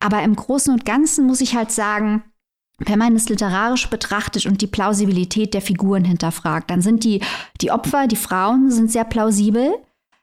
[0.00, 2.24] Aber im Großen und Ganzen muss ich halt sagen,
[2.78, 7.20] wenn man es literarisch betrachtet und die Plausibilität der Figuren hinterfragt, dann sind die,
[7.60, 9.72] die Opfer, die Frauen, sind sehr plausibel.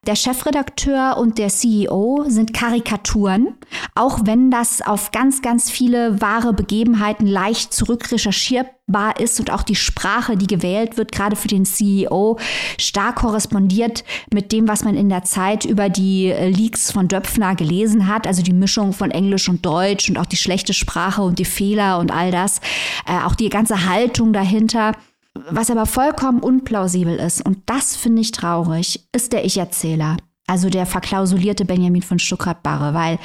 [0.05, 3.55] Der Chefredakteur und der CEO sind Karikaturen,
[3.95, 9.75] auch wenn das auf ganz, ganz viele wahre Begebenheiten leicht zurückrecherchierbar ist und auch die
[9.75, 12.37] Sprache, die gewählt wird, gerade für den CEO,
[12.77, 17.55] stark korrespondiert mit dem, was man in der Zeit über die äh, Leaks von Döpfner
[17.55, 21.39] gelesen hat, also die Mischung von Englisch und Deutsch und auch die schlechte Sprache und
[21.39, 22.59] die Fehler und all das,
[23.07, 24.91] äh, auch die ganze Haltung dahinter.
[25.35, 30.17] Was aber vollkommen unplausibel ist, und das finde ich traurig, ist der Ich-Erzähler,
[30.47, 33.19] also der verklausulierte Benjamin von Stuckrad-Barre, weil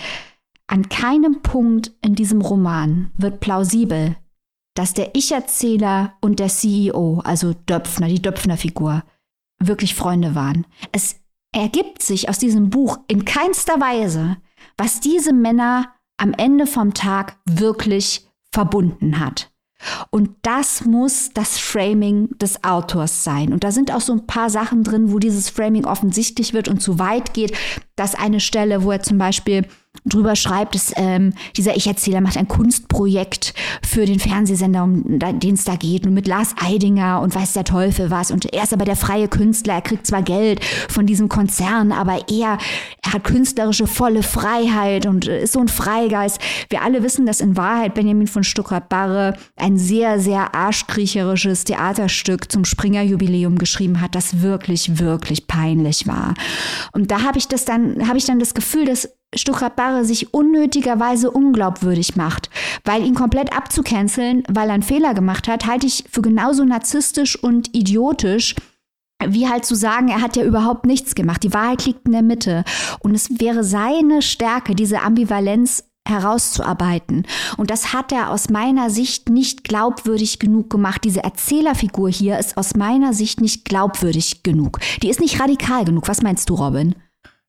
[0.67, 4.17] an keinem Punkt in diesem Roman wird plausibel,
[4.75, 9.03] dass der Ich-Erzähler und der CEO, also Döpfner, die Döpfner-Figur,
[9.59, 10.67] wirklich Freunde waren.
[10.93, 11.17] Es
[11.53, 14.37] ergibt sich aus diesem Buch in keinster Weise,
[14.77, 19.51] was diese Männer am Ende vom Tag wirklich verbunden hat.
[20.11, 23.53] Und das muss das Framing des Autors sein.
[23.53, 26.81] Und da sind auch so ein paar Sachen drin, wo dieses Framing offensichtlich wird und
[26.81, 27.57] zu weit geht.
[27.97, 29.67] Das eine Stelle, wo er zum Beispiel
[30.05, 33.55] drüber schreibt, dass ähm, dieser Ich-Erzähler macht ein Kunstprojekt
[33.87, 37.65] für den Fernsehsender, um den es da geht, und mit Lars Eidinger und weiß der
[37.65, 38.31] Teufel was.
[38.31, 42.29] Und er ist aber der freie Künstler, er kriegt zwar Geld von diesem Konzern, aber
[42.29, 42.59] er,
[43.03, 46.41] er hat künstlerische volle Freiheit und ist so ein Freigeist.
[46.71, 52.65] Wir alle wissen, dass in Wahrheit Benjamin von Stuckrad-Barre ein sehr, sehr arschkriecherisches Theaterstück zum
[52.65, 56.35] Springer-Jubiläum geschrieben hat, das wirklich, wirklich peinlich war.
[56.93, 60.33] Und da habe ich das dann, habe ich dann das Gefühl, dass Stuckrad Barre sich
[60.33, 62.49] unnötigerweise unglaubwürdig macht,
[62.85, 67.37] weil ihn komplett abzucanceln, weil er einen Fehler gemacht hat, halte ich für genauso narzisstisch
[67.43, 68.55] und idiotisch,
[69.27, 71.43] wie halt zu sagen, er hat ja überhaupt nichts gemacht.
[71.43, 72.65] Die Wahrheit liegt in der Mitte.
[73.01, 77.27] Und es wäre seine Stärke, diese Ambivalenz herauszuarbeiten.
[77.57, 81.05] Und das hat er aus meiner Sicht nicht glaubwürdig genug gemacht.
[81.05, 84.79] Diese Erzählerfigur hier ist aus meiner Sicht nicht glaubwürdig genug.
[85.03, 86.09] Die ist nicht radikal genug.
[86.09, 86.95] Was meinst du, Robin?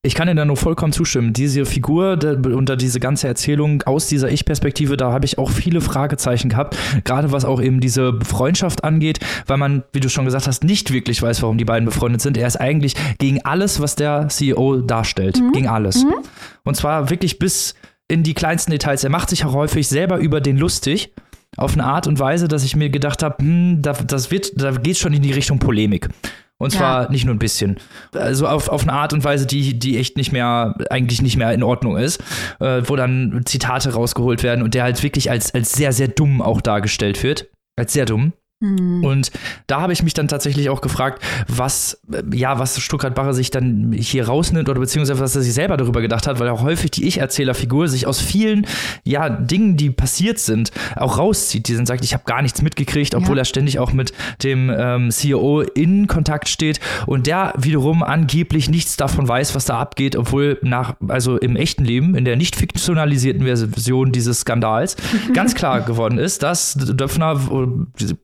[0.02, 1.34] Ich kann dir da nur vollkommen zustimmen.
[1.34, 6.48] Diese Figur unter diese ganze Erzählung aus dieser Ich-Perspektive, da habe ich auch viele Fragezeichen
[6.48, 6.78] gehabt.
[7.04, 10.94] Gerade was auch eben diese Freundschaft angeht, weil man, wie du schon gesagt hast, nicht
[10.94, 12.38] wirklich weiß, warum die beiden befreundet sind.
[12.38, 15.42] Er ist eigentlich gegen alles, was der CEO darstellt.
[15.42, 15.52] Mhm.
[15.52, 16.06] Gegen alles.
[16.06, 16.14] Mhm.
[16.64, 17.76] Und zwar wirklich bis
[18.08, 19.04] in die kleinsten Details.
[19.04, 21.14] Er macht sich auch häufig selber über den lustig
[21.58, 24.72] auf eine Art und Weise, dass ich mir gedacht habe, hm, da, das wird, da
[24.72, 26.08] geht schon in die Richtung Polemik.
[26.62, 27.10] Und zwar ja.
[27.10, 27.78] nicht nur ein bisschen.
[28.14, 31.54] Also auf, auf eine Art und Weise, die, die echt nicht mehr, eigentlich nicht mehr
[31.54, 32.22] in Ordnung ist,
[32.60, 36.42] äh, wo dann Zitate rausgeholt werden und der halt wirklich als, als sehr, sehr dumm
[36.42, 37.48] auch dargestellt wird.
[37.78, 38.34] Als sehr dumm.
[38.62, 39.06] Mhm.
[39.06, 39.32] Und
[39.68, 42.02] da habe ich mich dann tatsächlich auch gefragt, was,
[42.34, 46.02] ja, was Stuttgart Barre sich dann hier rausnimmt oder beziehungsweise was er sich selber darüber
[46.02, 48.68] gedacht hat, weil auch häufig die Ich-Erzählerfigur sich aus vielen,
[49.06, 51.70] ja, Dingen, die passiert sind, auch rauszieht.
[51.70, 53.44] Die dann sagt, ich habe gar nichts mitgekriegt, obwohl ja.
[53.44, 54.12] er ständig auch mit
[54.44, 59.80] dem ähm, CEO in Kontakt steht und der wiederum angeblich nichts davon weiß, was da
[59.80, 64.98] abgeht, obwohl nach, also im echten Leben, in der nicht fiktionalisierten Version dieses Skandals,
[65.34, 67.40] ganz klar geworden ist, dass Döpfner,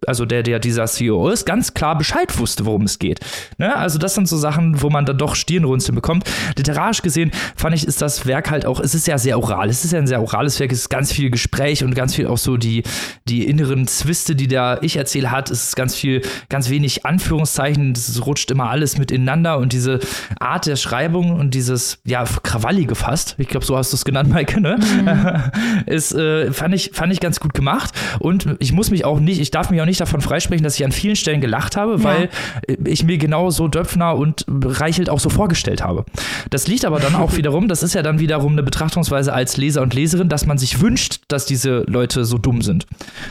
[0.05, 3.19] also der, der dieser CEO ist, ganz klar Bescheid wusste, worum es geht.
[3.57, 3.75] Ne?
[3.75, 6.25] Also das sind so Sachen, wo man dann doch Stirnrunzeln bekommt.
[6.57, 9.85] Literarisch gesehen fand ich, ist das Werk halt auch, es ist ja sehr oral, es
[9.85, 12.37] ist ja ein sehr orales Werk, es ist ganz viel Gespräch und ganz viel auch
[12.37, 12.83] so die,
[13.27, 17.91] die inneren Zwiste, die der ich erzähle hat, es ist ganz viel, ganz wenig Anführungszeichen,
[17.93, 19.99] es rutscht immer alles miteinander und diese
[20.39, 24.29] Art der Schreibung und dieses, ja, krawallige fast, ich glaube, so hast du es genannt,
[24.29, 24.77] Maike, ne?
[24.77, 25.85] Mhm.
[25.85, 29.39] ist, äh, fand ich, fand ich ganz gut gemacht und ich muss mich auch nicht,
[29.39, 32.03] ich darf mich auch nicht davon davon freisprechen, dass ich an vielen Stellen gelacht habe,
[32.03, 32.29] weil
[32.67, 32.75] ja.
[32.85, 36.05] ich mir genau so Döpfner und Reichelt auch so vorgestellt habe.
[36.49, 39.81] Das liegt aber dann auch wiederum, das ist ja dann wiederum eine Betrachtungsweise als Leser
[39.81, 42.85] und Leserin, dass man sich wünscht, dass diese Leute so dumm sind.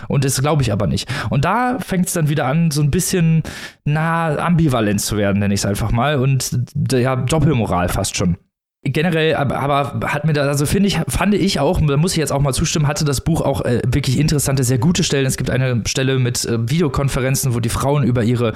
[0.09, 1.09] Und das glaube ich aber nicht.
[1.31, 3.43] Und da fängt es dann wieder an, so ein bisschen,
[3.85, 6.19] na, ambivalent zu werden, nenne ich es einfach mal.
[6.19, 6.59] Und
[6.93, 8.37] ja, Doppelmoral fast schon
[8.85, 12.19] generell, aber, aber hat mir da, also finde ich, fand ich auch, da muss ich
[12.19, 15.27] jetzt auch mal zustimmen, hatte das Buch auch äh, wirklich interessante, sehr gute Stellen.
[15.27, 18.53] Es gibt eine Stelle mit äh, Videokonferenzen, wo die Frauen über ihre,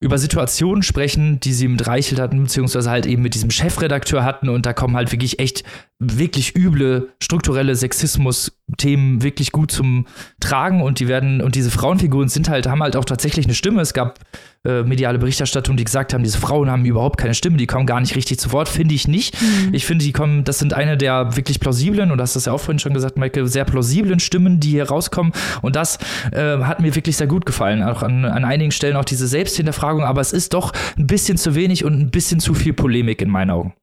[0.00, 4.48] über Situationen sprechen, die sie mit Reichelt hatten, beziehungsweise halt eben mit diesem Chefredakteur hatten
[4.48, 5.64] und da kommen halt wirklich echt,
[5.98, 10.06] wirklich üble, strukturelle Sexismus-Themen wirklich gut zum
[10.40, 13.80] Tragen und die werden, und diese Frauenfiguren sind halt, haben halt auch tatsächlich eine Stimme.
[13.80, 14.18] Es gab
[14.66, 18.00] äh, mediale Berichterstattung, die gesagt haben, diese Frauen haben überhaupt keine Stimme, die kommen gar
[18.00, 19.40] nicht richtig zu Wort, finde ich nicht.
[19.40, 19.74] Mhm.
[19.74, 22.54] Ich finde, die kommen, das sind eine der wirklich plausiblen, und das hast du ja
[22.54, 25.32] auch vorhin schon gesagt, Michael, sehr plausiblen Stimmen, die hier rauskommen.
[25.62, 25.98] Und das
[26.30, 27.82] äh, hat mir wirklich sehr gut gefallen.
[27.82, 31.56] Auch an, an einigen Stellen auch diese Selbsthinterfragung, aber es ist doch ein bisschen zu
[31.56, 33.74] wenig und ein bisschen zu viel Polemik in meinen Augen.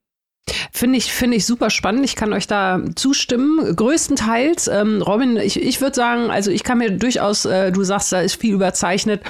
[0.72, 2.06] Finde ich, finde ich super spannend.
[2.06, 3.76] Ich kann euch da zustimmen.
[3.76, 8.14] Größtenteils, ähm, Robin, ich, ich würde sagen, also ich kann mir durchaus, äh, du sagst,
[8.14, 9.22] da ist viel überzeichnet.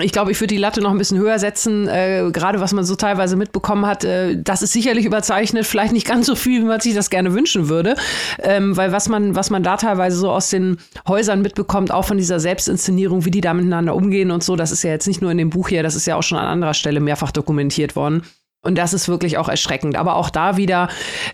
[0.00, 2.82] Ich glaube, ich würde die Latte noch ein bisschen höher setzen, äh, gerade was man
[2.82, 4.04] so teilweise mitbekommen hat.
[4.04, 7.34] Äh, das ist sicherlich überzeichnet, vielleicht nicht ganz so viel, wie man sich das gerne
[7.34, 7.96] wünschen würde,
[8.38, 12.16] ähm, weil was man, was man da teilweise so aus den Häusern mitbekommt, auch von
[12.16, 15.30] dieser Selbstinszenierung, wie die da miteinander umgehen und so, das ist ja jetzt nicht nur
[15.30, 18.22] in dem Buch hier, das ist ja auch schon an anderer Stelle mehrfach dokumentiert worden.
[18.64, 19.96] Und das ist wirklich auch erschreckend.
[19.96, 20.88] Aber auch da wieder,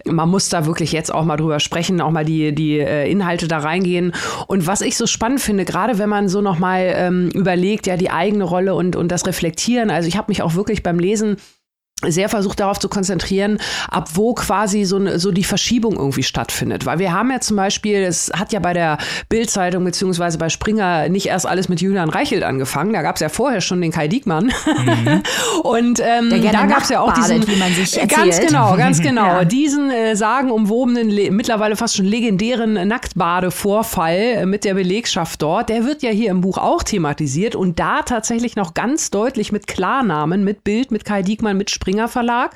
[0.06, 3.48] man muss da wirklich jetzt auch mal drüber sprechen, auch mal die, die äh, Inhalte
[3.48, 4.14] da reingehen.
[4.46, 8.10] Und was ich so spannend finde, gerade wenn man so nochmal ähm, überlegt, ja, die
[8.10, 9.90] eigene Rolle und, und das Reflektieren.
[9.90, 11.36] Also ich habe mich auch wirklich beim Lesen
[12.06, 13.58] sehr versucht darauf zu konzentrieren,
[13.90, 16.86] ab wo quasi so, so die Verschiebung irgendwie stattfindet.
[16.86, 21.08] Weil wir haben ja zum Beispiel, es hat ja bei der Bildzeitung beziehungsweise bei Springer
[21.08, 22.92] nicht erst alles mit Julian Reichelt angefangen.
[22.92, 24.46] Da gab es ja vorher schon den Kai Diekmann.
[24.46, 25.22] Mhm.
[25.62, 28.10] Und ähm, da gab es ja auch diesen, wie man sich erzählt.
[28.10, 29.44] ganz genau, ganz genau, ja.
[29.44, 35.68] diesen äh, sagenumwobenen, mittlerweile fast schon legendären Nacktbadevorfall mit der Belegschaft dort.
[35.68, 39.66] Der wird ja hier im Buch auch thematisiert und da tatsächlich noch ganz deutlich mit
[39.66, 42.54] Klarnamen, mit Bild, mit Kai Diekmann, mit Springer Springer Verlag.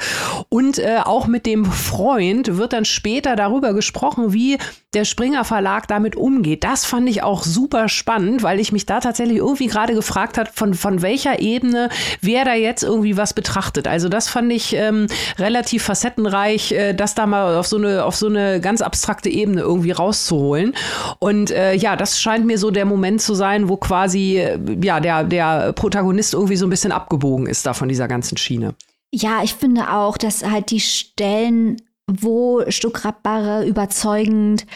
[0.50, 4.58] Und äh, auch mit dem Freund wird dann später darüber gesprochen, wie
[4.92, 6.64] der Springer Verlag damit umgeht.
[6.64, 10.50] Das fand ich auch super spannend, weil ich mich da tatsächlich irgendwie gerade gefragt hat,
[10.54, 11.88] von, von welcher Ebene
[12.20, 13.88] wer da jetzt irgendwie was betrachtet.
[13.88, 15.06] Also das fand ich ähm,
[15.38, 19.62] relativ facettenreich, äh, das da mal auf so eine, auf so eine ganz abstrakte Ebene
[19.62, 20.74] irgendwie rauszuholen.
[21.20, 25.00] Und äh, ja, das scheint mir so der Moment zu sein, wo quasi äh, ja
[25.00, 28.74] der, der Protagonist irgendwie so ein bisschen abgebogen ist da von dieser ganzen Schiene.
[29.14, 34.66] Ja, ich finde auch, dass halt die Stellen, wo Stuckrad Barre überzeugend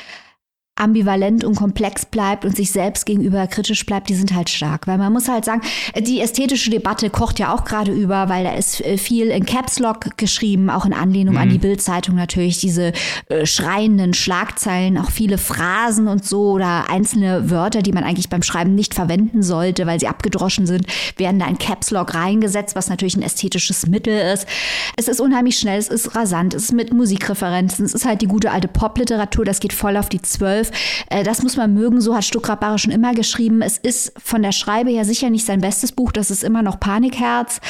[0.76, 4.86] ambivalent und komplex bleibt und sich selbst gegenüber kritisch bleibt, die sind halt stark.
[4.86, 5.62] Weil man muss halt sagen,
[5.98, 9.78] die ästhetische Debatte kocht ja auch gerade über, weil da ist äh, viel in Caps
[9.78, 11.40] Lock geschrieben, auch in Anlehnung mhm.
[11.40, 12.92] an die Bildzeitung natürlich, diese
[13.28, 18.42] äh, schreienden Schlagzeilen, auch viele Phrasen und so oder einzelne Wörter, die man eigentlich beim
[18.42, 22.90] Schreiben nicht verwenden sollte, weil sie abgedroschen sind, werden da in Caps Lock reingesetzt, was
[22.90, 24.46] natürlich ein ästhetisches Mittel ist.
[24.96, 28.26] Es ist unheimlich schnell, es ist rasant, es ist mit Musikreferenzen, es ist halt die
[28.26, 30.65] gute alte Popliteratur, das geht voll auf die Zwölf.
[31.10, 33.62] Äh, das muss man mögen, so hat Stuckrad schon immer geschrieben.
[33.62, 36.80] Es ist von der Schreibe her sicher nicht sein bestes Buch, das ist immer noch
[36.80, 37.60] Panikherz,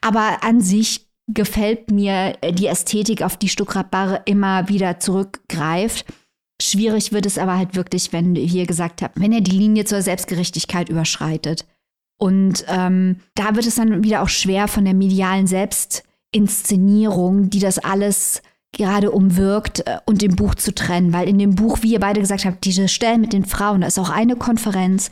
[0.00, 6.04] aber an sich gefällt mir die Ästhetik, auf die Stuckrad immer wieder zurückgreift.
[6.60, 10.02] Schwierig wird es aber halt wirklich, wenn, ihr gesagt habt, wenn er die Linie zur
[10.02, 11.66] Selbstgerechtigkeit überschreitet.
[12.18, 17.78] Und ähm, da wird es dann wieder auch schwer von der medialen Selbstinszenierung, die das
[17.78, 18.42] alles
[18.72, 22.20] gerade umwirkt äh, und dem Buch zu trennen, weil in dem Buch, wie ihr beide
[22.20, 25.10] gesagt habt, diese Stellen mit den Frauen, da ist auch eine Konferenz.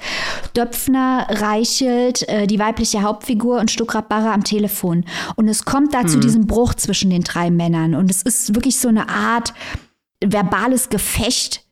[0.56, 5.04] Döpfner reichelt äh, die weibliche Hauptfigur und Stuckrad Barre am Telefon.
[5.36, 6.08] Und es kommt da mhm.
[6.08, 7.94] zu diesem Bruch zwischen den drei Männern.
[7.94, 9.52] Und es ist wirklich so eine Art
[10.24, 11.64] verbales Gefecht.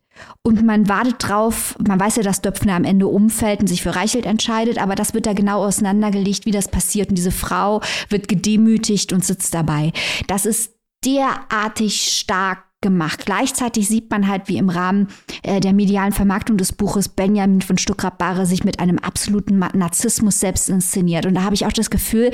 [0.42, 3.94] Und man wartet drauf, man weiß ja, dass Döpfner am Ende umfällt und sich für
[3.94, 7.10] Reichelt entscheidet, aber das wird da genau auseinandergelegt, wie das passiert.
[7.10, 9.92] Und diese Frau wird gedemütigt und sitzt dabei.
[10.26, 13.26] Das ist derartig stark gemacht.
[13.26, 15.08] Gleichzeitig sieht man halt, wie im Rahmen
[15.42, 20.68] äh, der medialen Vermarktung des Buches Benjamin von Stuckrad-Barre sich mit einem absoluten Narzissmus selbst
[20.68, 21.26] inszeniert.
[21.26, 22.30] Und da habe ich auch das Gefühl,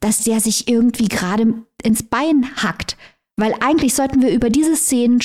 [0.00, 2.96] dass der sich irgendwie gerade ins Bein hackt.
[3.36, 5.18] Weil eigentlich sollten wir über diese Szenen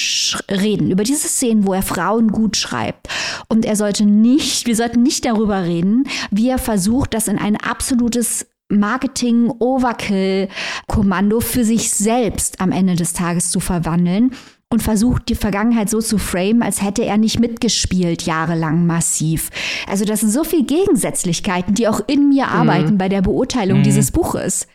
[0.49, 3.07] reden, über diese Szenen, wo er Frauen gut schreibt.
[3.49, 7.55] Und er sollte nicht, wir sollten nicht darüber reden, wie er versucht, das in ein
[7.55, 14.31] absolutes Marketing-Overkill-Kommando für sich selbst am Ende des Tages zu verwandeln
[14.71, 19.49] und versucht, die Vergangenheit so zu framen, als hätte er nicht mitgespielt, jahrelang massiv.
[19.87, 22.51] Also das sind so viele Gegensätzlichkeiten, die auch in mir mhm.
[22.51, 23.83] arbeiten bei der Beurteilung mhm.
[23.83, 24.67] dieses Buches.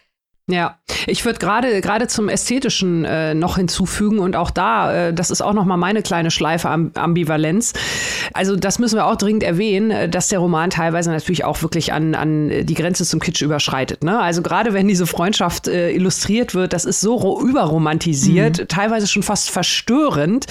[0.47, 0.77] Ja,
[1.07, 5.41] ich würde gerade gerade zum ästhetischen äh, noch hinzufügen und auch da, äh, das ist
[5.41, 7.73] auch noch mal meine kleine Schleife Am Ambivalenz.
[8.35, 11.95] Also das müssen wir auch dringend erwähnen, äh, dass der Roman teilweise natürlich auch wirklich
[11.95, 14.05] an an die Grenze zum Kitsch überschreitet.
[14.05, 14.21] Ne?
[14.21, 18.69] Also gerade wenn diese Freundschaft äh, illustriert wird, das ist so überromantisiert, mhm.
[18.69, 20.45] teilweise schon fast verstörend.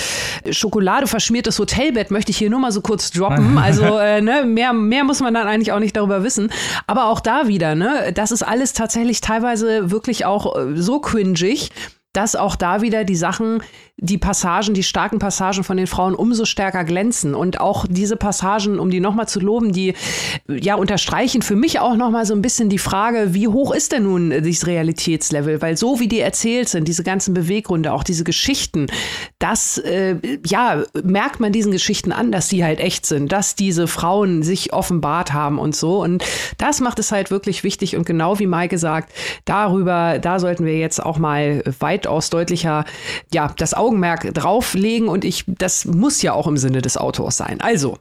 [0.50, 3.58] Schokolade verschmiertes Hotelbett möchte ich hier nur mal so kurz droppen.
[3.64, 6.52] Also äh, ne, mehr mehr muss man dann eigentlich auch nicht darüber wissen.
[6.86, 11.72] Aber auch da wieder, ne, das ist alles tatsächlich teilweise wirklich auch äh, so cringig,
[12.14, 13.62] dass auch da wieder die Sachen
[13.98, 17.36] die Passagen, die starken Passagen von den Frauen umso stärker glänzen.
[17.36, 19.94] Und auch diese Passagen, um die nochmal zu loben, die
[20.48, 24.04] ja unterstreichen für mich auch nochmal so ein bisschen die Frage, wie hoch ist denn
[24.04, 25.62] nun dieses Realitätslevel?
[25.62, 28.88] Weil so wie die erzählt sind, diese ganzen Beweggründe, auch diese Geschichten,
[29.38, 33.88] das äh, ja, merkt man diesen Geschichten an, dass sie halt echt sind, dass diese
[33.88, 36.02] Frauen sich offenbart haben und so.
[36.02, 36.26] Und
[36.58, 37.96] das macht es halt wirklich wichtig.
[37.96, 39.14] Und genau wie Maike sagt,
[39.46, 41.64] darüber, da sollten wir jetzt auch mal
[42.04, 42.86] weitaus deutlicher,
[43.34, 47.62] ja, das Augenmerk drauflegen und ich, das muss ja auch im Sinne des Autors sein.
[47.62, 47.98] Also,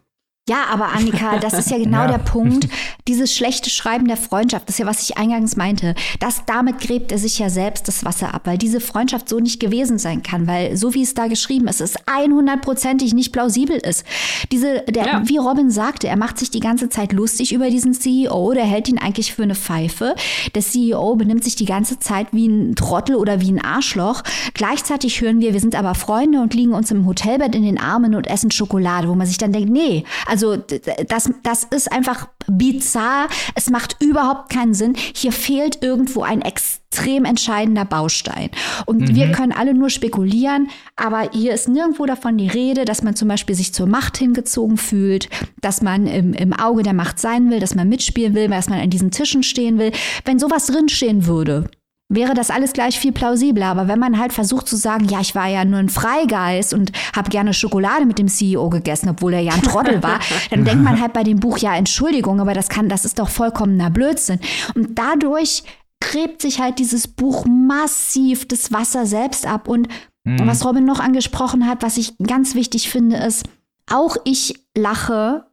[0.49, 2.09] ja, aber Annika, das ist ja genau ja.
[2.09, 2.68] der Punkt.
[3.07, 5.95] Dieses schlechte Schreiben der Freundschaft, das ist ja, was ich eingangs meinte.
[6.18, 9.61] Das, damit gräbt er sich ja selbst das Wasser ab, weil diese Freundschaft so nicht
[9.61, 14.05] gewesen sein kann, weil so wie es da geschrieben ist, es 100%ig nicht plausibel ist.
[14.51, 15.22] Diese, der, ja.
[15.26, 18.88] wie Robin sagte, er macht sich die ganze Zeit lustig über diesen CEO, der hält
[18.88, 20.16] ihn eigentlich für eine Pfeife.
[20.57, 24.22] Der CEO benimmt sich die ganze Zeit wie ein Trottel oder wie ein Arschloch.
[24.55, 28.16] Gleichzeitig hören wir, wir sind aber Freunde und liegen uns im Hotelbett in den Armen
[28.16, 30.03] und essen Schokolade, wo man sich dann denkt, nee,
[30.33, 33.28] also das, das ist einfach bizarr.
[33.55, 34.95] Es macht überhaupt keinen Sinn.
[35.14, 38.49] Hier fehlt irgendwo ein extrem entscheidender Baustein.
[38.87, 39.14] Und mhm.
[39.14, 43.28] wir können alle nur spekulieren, aber hier ist nirgendwo davon die Rede, dass man zum
[43.28, 45.28] Beispiel sich zur Macht hingezogen fühlt,
[45.61, 48.80] dass man im, im Auge der Macht sein will, dass man mitspielen will, dass man
[48.80, 49.93] an diesen Tischen stehen will.
[50.24, 51.68] Wenn sowas drinstehen würde,
[52.15, 53.67] wäre das alles gleich viel plausibler.
[53.67, 56.93] Aber wenn man halt versucht zu sagen, ja, ich war ja nur ein Freigeist und
[57.15, 60.85] habe gerne Schokolade mit dem CEO gegessen, obwohl er ja ein Trottel war, dann denkt
[60.85, 64.41] man halt bei dem Buch, ja, Entschuldigung, aber das kann, das ist doch vollkommener Blödsinn.
[64.75, 65.65] Und dadurch
[66.01, 69.69] gräbt sich halt dieses Buch massiv das Wasser selbst ab.
[69.69, 69.89] Und
[70.25, 70.47] mhm.
[70.47, 73.45] was Robin noch angesprochen hat, was ich ganz wichtig finde, ist,
[73.91, 75.47] auch ich lache,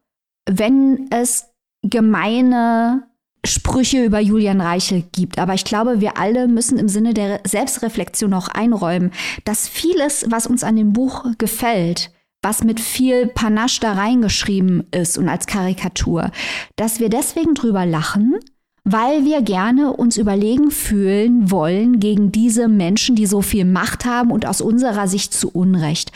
[0.48, 1.46] wenn es
[1.82, 3.09] gemeine
[3.44, 5.38] Sprüche über Julian Reichel gibt.
[5.38, 9.12] Aber ich glaube, wir alle müssen im Sinne der Selbstreflexion auch einräumen,
[9.44, 12.10] dass vieles, was uns an dem Buch gefällt,
[12.42, 16.30] was mit viel Panache da reingeschrieben ist und als Karikatur,
[16.76, 18.36] dass wir deswegen drüber lachen,
[18.84, 24.30] weil wir gerne uns überlegen fühlen wollen gegen diese Menschen, die so viel Macht haben
[24.30, 26.12] und aus unserer Sicht zu Unrecht.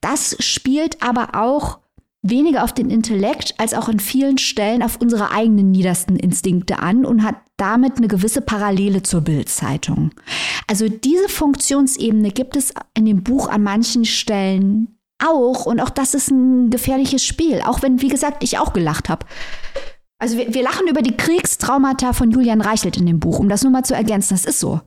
[0.00, 1.78] Das spielt aber auch
[2.24, 7.04] weniger auf den Intellekt als auch in vielen Stellen auf unsere eigenen niedersten Instinkte an
[7.04, 10.10] und hat damit eine gewisse Parallele zur Bildzeitung.
[10.66, 16.14] Also diese Funktionsebene gibt es in dem Buch an manchen Stellen auch und auch das
[16.14, 19.26] ist ein gefährliches Spiel, auch wenn, wie gesagt, ich auch gelacht habe.
[20.18, 23.62] Also wir, wir, lachen über die Kriegstraumata von Julian Reichelt in dem Buch, um das
[23.62, 24.34] nur mal zu ergänzen.
[24.34, 24.80] Das ist so.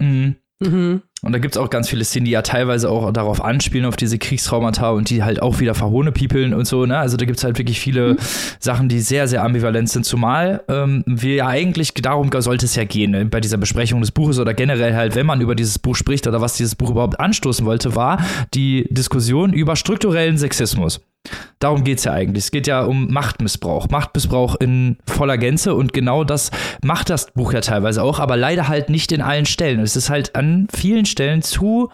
[0.00, 0.36] Mhm.
[0.58, 1.02] Mhm.
[1.24, 3.96] Und da gibt es auch ganz viele Szenen, die ja teilweise auch darauf anspielen, auf
[3.96, 6.84] diese Kriegstraumata und die halt auch wieder verhohnepiepeln und so.
[6.84, 6.98] Ne?
[6.98, 8.18] Also da gibt es halt wirklich viele mhm.
[8.58, 10.04] Sachen, die sehr, sehr ambivalent sind.
[10.04, 13.24] Zumal ähm, wir ja eigentlich, darum sollte es ja gehen, ne?
[13.24, 16.42] bei dieser Besprechung des Buches oder generell halt, wenn man über dieses Buch spricht oder
[16.42, 18.22] was dieses Buch überhaupt anstoßen wollte, war
[18.52, 21.00] die Diskussion über strukturellen Sexismus.
[21.58, 22.44] Darum geht es ja eigentlich.
[22.44, 23.88] Es geht ja um Machtmissbrauch.
[23.88, 26.50] Machtmissbrauch in voller Gänze und genau das
[26.82, 29.80] macht das Buch ja teilweise auch, aber leider halt nicht in allen Stellen.
[29.80, 31.90] Es ist halt an vielen Stellen zu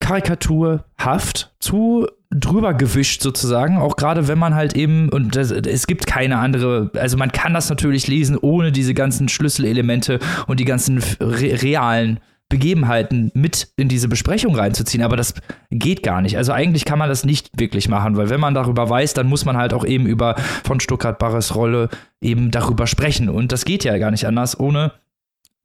[0.00, 6.06] karikaturhaft, zu drüber gewischt sozusagen, auch gerade wenn man halt eben, und das, es gibt
[6.06, 11.02] keine andere, also man kann das natürlich lesen ohne diese ganzen Schlüsselelemente und die ganzen
[11.20, 15.34] re realen Begebenheiten mit in diese Besprechung reinzuziehen, aber das
[15.70, 16.36] geht gar nicht.
[16.36, 19.44] Also eigentlich kann man das nicht wirklich machen, weil wenn man darüber weiß, dann muss
[19.44, 21.88] man halt auch eben über von Stuttgart Barres Rolle
[22.20, 23.28] eben darüber sprechen.
[23.28, 24.92] Und das geht ja gar nicht anders, ohne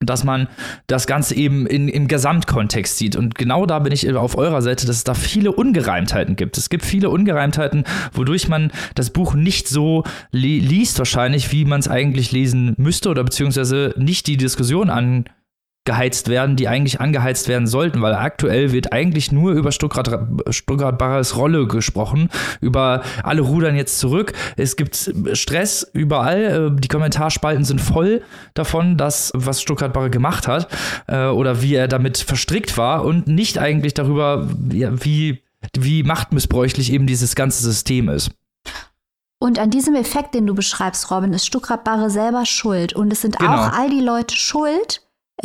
[0.02, 0.48] dass man
[0.88, 3.16] das Ganze eben in, im Gesamtkontext sieht.
[3.16, 6.58] Und genau da bin ich auf eurer Seite, dass es da viele Ungereimtheiten gibt.
[6.58, 11.80] Es gibt viele Ungereimtheiten, wodurch man das Buch nicht so li liest wahrscheinlich, wie man
[11.80, 15.26] es eigentlich lesen müsste oder beziehungsweise nicht die Diskussion an
[15.84, 20.98] geheizt werden, die eigentlich angeheizt werden sollten, weil aktuell wird eigentlich nur über Stuttgart, Stuttgart
[21.00, 22.30] Barres Rolle gesprochen,
[22.60, 24.34] über alle rudern jetzt zurück.
[24.58, 28.22] Es gibt Stress überall, äh, die Kommentarspalten sind voll
[28.54, 30.68] davon, dass was Stuttgart Barre gemacht hat
[31.08, 35.42] äh, oder wie er damit verstrickt war und nicht eigentlich darüber, wie,
[35.76, 38.30] wie machtmissbräuchlich eben dieses ganze System ist.
[39.40, 42.94] Und an diesem Effekt, den du beschreibst, Robin, ist Stuttgart Barre selber schuld.
[42.94, 43.52] Und es sind genau.
[43.52, 45.02] auch all die Leute schuld,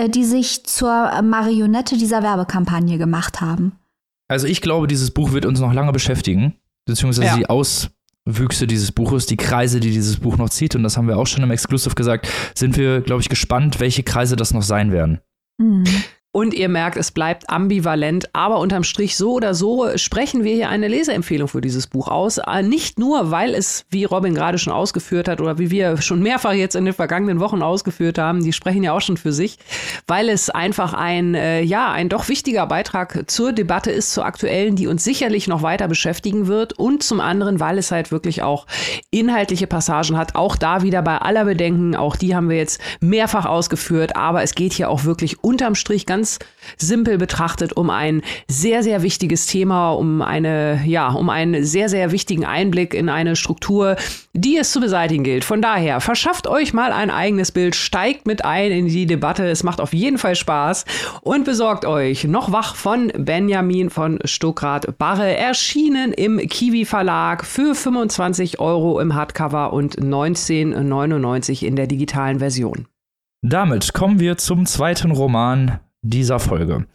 [0.09, 3.73] die sich zur Marionette dieser Werbekampagne gemacht haben.
[4.29, 7.37] Also ich glaube, dieses Buch wird uns noch lange beschäftigen, beziehungsweise ja.
[7.37, 11.17] die Auswüchse dieses Buches, die Kreise, die dieses Buch noch zieht, und das haben wir
[11.17, 14.91] auch schon im Exclusive gesagt, sind wir, glaube ich, gespannt, welche Kreise das noch sein
[14.91, 15.21] werden.
[15.59, 15.85] Mhm.
[16.37, 20.69] Und ihr merkt, es bleibt ambivalent, aber unterm Strich so oder so sprechen wir hier
[20.69, 22.37] eine Leseempfehlung für dieses Buch aus.
[22.37, 26.23] Äh, nicht nur, weil es, wie Robin gerade schon ausgeführt hat oder wie wir schon
[26.23, 29.57] mehrfach jetzt in den vergangenen Wochen ausgeführt haben, die sprechen ja auch schon für sich,
[30.07, 34.77] weil es einfach ein, äh, ja, ein doch wichtiger Beitrag zur Debatte ist, zur aktuellen,
[34.77, 38.67] die uns sicherlich noch weiter beschäftigen wird und zum anderen, weil es halt wirklich auch
[39.11, 40.35] inhaltliche Passagen hat.
[40.35, 44.55] Auch da wieder bei aller Bedenken, auch die haben wir jetzt mehrfach ausgeführt, aber es
[44.55, 46.39] geht hier auch wirklich unterm Strich ganz ganz
[46.79, 52.11] simpel betrachtet um ein sehr, sehr wichtiges Thema, um eine, ja, um einen sehr, sehr
[52.11, 53.97] wichtigen Einblick in eine Struktur,
[54.33, 55.45] die es zu beseitigen gilt.
[55.45, 59.47] Von daher, verschafft euch mal ein eigenes Bild, steigt mit ein in die Debatte.
[59.47, 60.85] Es macht auf jeden Fall Spaß
[61.23, 67.75] und besorgt euch noch wach von Benjamin von Stuckrad Barre, erschienen im Kiwi Verlag für
[67.75, 72.87] 25 Euro im Hardcover und 19,99 in der digitalen Version.
[73.43, 75.79] Damit kommen wir zum zweiten Roman
[76.11, 76.87] dieser Folge.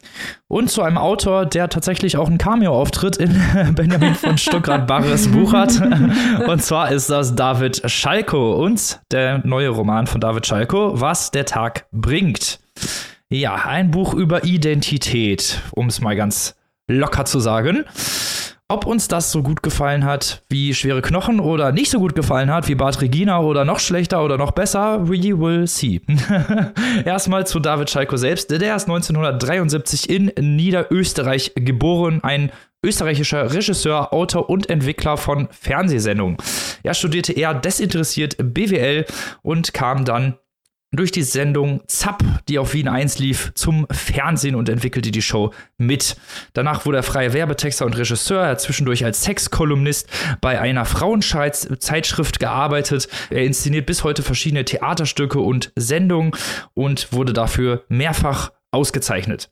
[0.48, 3.40] Und zu einem Autor, der tatsächlich auch einen Cameo-Auftritt in
[3.74, 5.80] Benjamin von Stuckrad-Barres Buch hat.
[6.48, 11.44] Und zwar ist das David Schalko und der neue Roman von David Schalko, Was der
[11.44, 12.60] Tag bringt.
[13.28, 16.54] Ja, ein Buch über Identität, um es mal ganz
[16.88, 17.84] locker zu sagen.
[18.72, 22.50] Ob uns das so gut gefallen hat wie Schwere Knochen oder nicht so gut gefallen
[22.50, 26.00] hat wie Bad Regina oder noch schlechter oder noch besser, we will see.
[27.04, 28.50] Erstmal zu David Schalko selbst.
[28.50, 32.50] Der ist 1973 in Niederösterreich geboren, ein
[32.82, 36.38] österreichischer Regisseur, Autor und Entwickler von Fernsehsendungen.
[36.82, 39.04] Er studierte eher desinteressiert BWL
[39.42, 40.38] und kam dann
[40.92, 45.52] durch die Sendung Zapp, die auf Wien 1 lief, zum Fernsehen und entwickelte die Show
[45.78, 46.16] mit.
[46.52, 48.42] Danach wurde er freier Werbetexter und Regisseur.
[48.42, 50.08] Er hat zwischendurch als Sexkolumnist
[50.40, 53.08] bei einer Frauenzeitschrift gearbeitet.
[53.30, 56.32] Er inszeniert bis heute verschiedene Theaterstücke und Sendungen
[56.74, 59.50] und wurde dafür mehrfach ausgezeichnet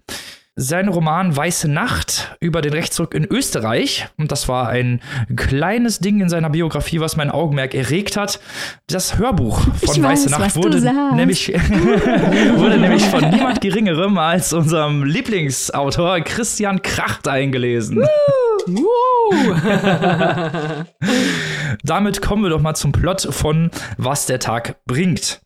[0.61, 4.09] sein Roman Weiße Nacht über den Rechtsruck in Österreich.
[4.19, 5.01] Und das war ein
[5.35, 8.41] kleines Ding in seiner Biografie, was mein Augenmerk erregt hat.
[8.87, 10.83] Das Hörbuch von ich Weiße weiß, Nacht wurde
[11.17, 11.49] nämlich,
[12.57, 18.05] wurde nämlich von niemand Geringerem als unserem Lieblingsautor Christian Kracht eingelesen.
[21.83, 25.41] Damit kommen wir doch mal zum Plot von Was der Tag bringt.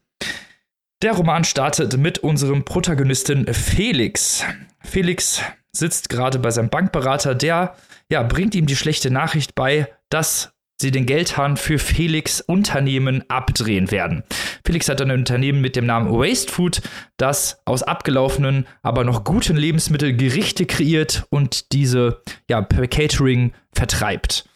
[1.03, 4.45] Der Roman startet mit unserem Protagonisten Felix.
[4.85, 7.75] Felix sitzt gerade bei seinem Bankberater, der
[8.11, 13.91] ja, bringt ihm die schlechte Nachricht bei, dass sie den Geldhahn für Felix Unternehmen abdrehen
[13.91, 14.25] werden.
[14.67, 16.83] Felix hat ein Unternehmen mit dem Namen Waste Food,
[17.17, 24.49] das aus abgelaufenen, aber noch guten Lebensmitteln Gerichte kreiert und diese ja, per Catering vertreibt.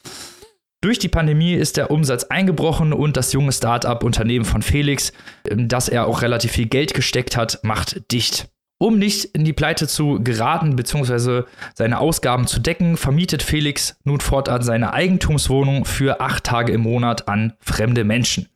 [0.81, 5.13] Durch die Pandemie ist der Umsatz eingebrochen und das junge Start-up-Unternehmen von Felix,
[5.49, 8.49] in das er auch relativ viel Geld gesteckt hat, macht dicht.
[8.79, 11.43] Um nicht in die Pleite zu geraten bzw.
[11.75, 17.29] seine Ausgaben zu decken, vermietet Felix nun fortan seine Eigentumswohnung für acht Tage im Monat
[17.29, 18.49] an fremde Menschen.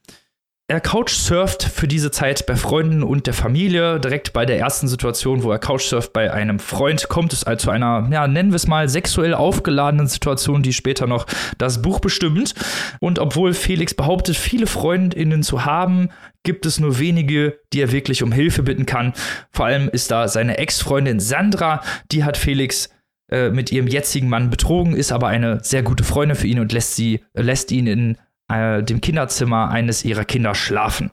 [0.69, 4.01] Er couchsurft für diese Zeit bei Freunden und der Familie.
[4.01, 7.71] Direkt bei der ersten Situation, wo er couchsurft bei einem Freund, kommt es also zu
[7.71, 11.27] einer, ja, nennen wir es mal, sexuell aufgeladenen Situation, die später noch
[11.59, 12.55] das Buch bestimmt.
[13.01, 16.09] Und obwohl Felix behauptet, viele Freundinnen zu haben,
[16.43, 19.13] gibt es nur wenige, die er wirklich um Hilfe bitten kann.
[19.51, 22.91] Vor allem ist da seine Ex-Freundin Sandra, die hat Felix
[23.31, 26.73] äh, mit ihrem jetzigen Mann betrogen, ist aber eine sehr gute Freundin für ihn und
[26.73, 28.19] lässt, sie, lässt ihn in
[28.49, 31.11] äh, dem Kinderzimmer eines ihrer Kinder schlafen.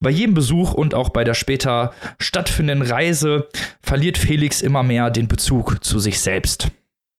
[0.00, 3.48] Bei jedem Besuch und auch bei der später stattfindenden Reise
[3.82, 6.68] verliert Felix immer mehr den Bezug zu sich selbst.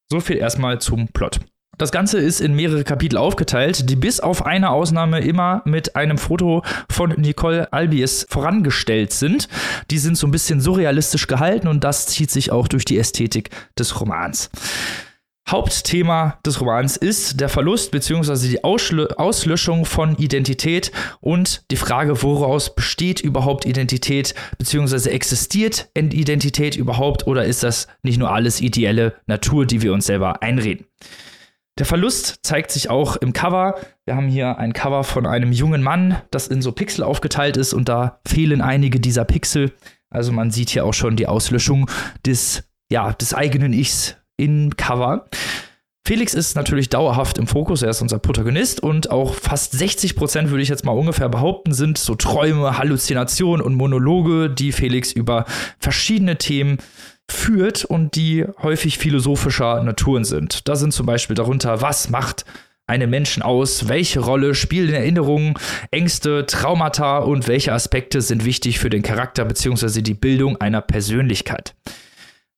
[0.10, 1.40] So viel erstmal zum Plot.
[1.80, 6.18] Das Ganze ist in mehrere Kapitel aufgeteilt, die bis auf eine Ausnahme immer mit einem
[6.18, 6.62] Foto
[6.92, 9.48] von Nicole Albies vorangestellt sind.
[9.90, 13.52] Die sind so ein bisschen surrealistisch gehalten und das zieht sich auch durch die Ästhetik
[13.80, 14.50] des Romans.
[15.48, 18.50] Hauptthema des Romans ist der Verlust bzw.
[18.50, 25.10] die Auslö Auslöschung von Identität und die Frage, woraus besteht überhaupt Identität bzw.
[25.12, 30.44] existiert Identität überhaupt oder ist das nicht nur alles ideelle Natur, die wir uns selber
[30.44, 30.86] einreden?
[31.80, 33.76] Der Verlust zeigt sich auch im Cover.
[34.06, 37.74] Wir haben hier ein Cover von einem jungen Mann, das in so Pixel aufgeteilt ist
[37.74, 39.72] und da fehlen einige dieser Pixel.
[40.10, 41.90] Also man sieht hier auch schon die Auslöschung
[42.26, 45.28] des, ja, des eigenen Ichs in Cover.
[46.06, 50.50] Felix ist natürlich dauerhaft im Fokus, er ist unser Protagonist und auch fast 60 Prozent,
[50.50, 55.46] würde ich jetzt mal ungefähr behaupten, sind so Träume, Halluzinationen und Monologe, die Felix über
[55.78, 56.80] verschiedene Themen
[57.32, 60.68] führt und die häufig philosophischer Naturen sind.
[60.68, 62.46] Da sind zum Beispiel darunter, was macht
[62.88, 65.54] einen Menschen aus, welche Rolle spielen Erinnerungen,
[65.92, 70.02] Ängste, Traumata und welche Aspekte sind wichtig für den Charakter bzw.
[70.02, 71.76] die Bildung einer Persönlichkeit.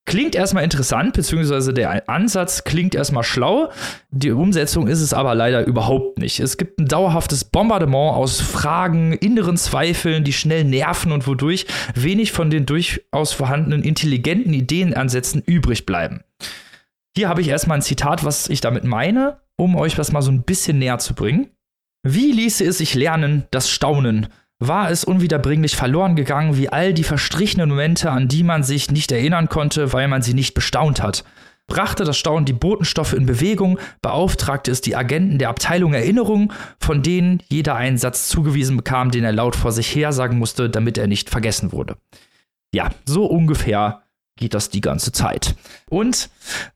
[0.06, 3.72] Klingt erstmal interessant, beziehungsweise der Ansatz klingt erstmal schlau.
[4.10, 6.40] Die Umsetzung ist es aber leider überhaupt nicht.
[6.40, 12.32] Es gibt ein dauerhaftes Bombardement aus Fragen, inneren Zweifeln, die schnell nerven und wodurch wenig
[12.32, 16.24] von den durchaus vorhandenen intelligenten Ideenansätzen übrig bleiben.
[17.16, 20.32] Hier habe ich erstmal ein Zitat, was ich damit meine, um euch das mal so
[20.32, 21.52] ein bisschen näher zu bringen.
[22.04, 24.30] Wie ließe es sich lernen, das Staunen,
[24.62, 29.12] war es unwiederbringlich verloren gegangen, wie all die verstrichenen Momente, an die man sich nicht
[29.12, 31.24] erinnern konnte, weil man sie nicht bestaunt hat.
[31.66, 37.02] Brachte das Staunen die Botenstoffe in Bewegung, beauftragte es die Agenten der Abteilung Erinnerung, von
[37.02, 40.98] denen jeder einen Satz zugewiesen bekam, den er laut vor sich her sagen musste, damit
[40.98, 41.98] er nicht vergessen wurde.
[42.74, 44.04] Ja, so ungefähr
[44.42, 45.56] geht das die ganze Zeit.
[45.88, 46.30] Und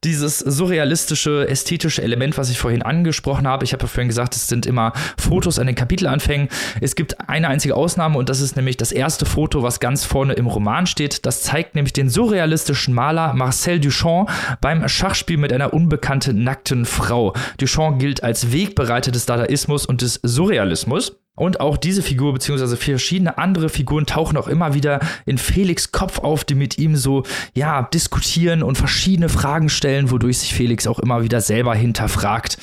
[0.04, 4.48] dieses surrealistische, ästhetische Element, was ich vorhin angesprochen habe, ich habe ja vorhin gesagt, es
[4.48, 6.48] sind immer Fotos an den Kapitelanfängen.
[6.80, 10.34] Es gibt eine einzige Ausnahme und das ist nämlich das erste Foto, was ganz vorne
[10.34, 11.26] im Roman steht.
[11.26, 14.30] Das zeigt nämlich den surrealistischen Maler Marcel Duchamp
[14.62, 17.34] beim Schachspiel mit einer unbekannten nackten Frau.
[17.58, 21.18] Duchamp gilt als Wegbereiter des Dadaismus und des Surrealismus.
[21.36, 26.20] Und auch diese Figur, beziehungsweise verschiedene andere Figuren tauchen auch immer wieder in Felix Kopf
[26.20, 27.24] auf, die mit ihm so,
[27.54, 32.58] ja, diskutieren und verschiedene Fragen stellen, wodurch sich Felix auch immer wieder selber hinterfragt.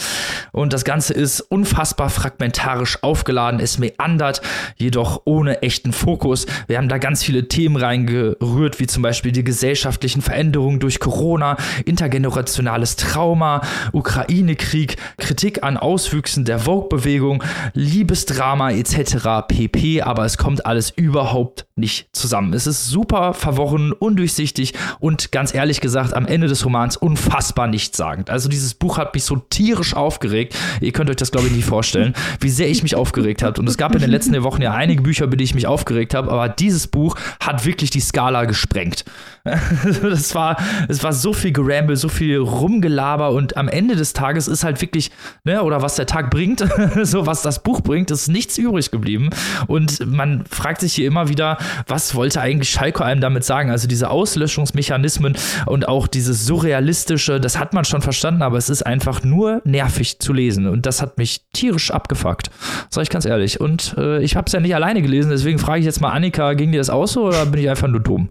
[0.53, 4.41] Und das Ganze ist unfassbar fragmentarisch aufgeladen, es meandert,
[4.77, 6.47] jedoch ohne echten Fokus.
[6.67, 11.59] Wir haben da ganz viele Themen reingerührt, wie zum Beispiel die gesellschaftlichen Veränderungen durch Corona,
[11.85, 13.61] intergenerationales Trauma,
[13.93, 17.45] Ukraine-Krieg, Kritik an Auswüchsen der Vogue-Bewegung,
[17.75, 19.47] Liebesdrama, Drama etc.
[19.49, 20.03] pp.
[20.03, 22.53] Aber es kommt alles überhaupt nicht zusammen.
[22.53, 28.31] Es ist super verworren, undurchsichtig und ganz ehrlich gesagt am Ende des Romans unfassbar nichtssagend.
[28.31, 30.55] Also dieses Buch hat mich so tierisch aufgeregt.
[30.81, 33.61] Ihr könnt euch das glaube ich nicht vorstellen, wie sehr ich mich aufgeregt habe.
[33.61, 36.15] Und es gab in den letzten Wochen ja einige Bücher, über die ich mich aufgeregt
[36.15, 39.05] habe, aber dieses Buch hat wirklich die Skala gesprengt.
[40.03, 40.57] das war,
[40.89, 44.81] es war so viel Geramble, so viel Rumgelaber und am Ende des Tages ist halt
[44.81, 45.11] wirklich,
[45.43, 46.65] ne, oder was der Tag bringt,
[47.03, 49.31] so was das Buch bringt, ist nichts übrig geblieben.
[49.67, 53.71] Und man fragt sich hier immer wieder, was wollte eigentlich Schalke einem damit sagen?
[53.71, 55.37] Also diese Auslöschungsmechanismen
[55.67, 60.21] und auch dieses surrealistische, das hat man schon verstanden, aber es ist einfach nur nervig
[60.21, 60.69] zu lesen.
[60.69, 62.51] Und das hat mich tierisch abgefuckt.
[62.91, 63.61] Sag ich ganz ehrlich.
[63.61, 66.53] Und äh, ich habe es ja nicht alleine gelesen, deswegen frage ich jetzt mal Annika,
[66.55, 68.31] ging dir das auch so oder bin ich einfach nur dumm?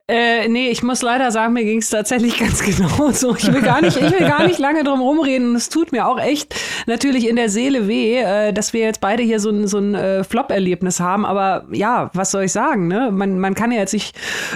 [0.11, 3.33] Äh, nee, ich muss leider sagen, mir ging es tatsächlich ganz genau so.
[3.33, 5.55] Ich will gar nicht, ich will gar nicht lange drum rumreden.
[5.55, 6.53] Es tut mir auch echt
[6.85, 9.95] natürlich in der Seele weh, äh, dass wir jetzt beide hier so ein, so ein
[9.95, 11.25] äh, Flop-Erlebnis haben.
[11.25, 12.89] Aber ja, was soll ich sagen?
[12.89, 13.09] Ne?
[13.13, 14.13] Man, man kann ja jetzt nicht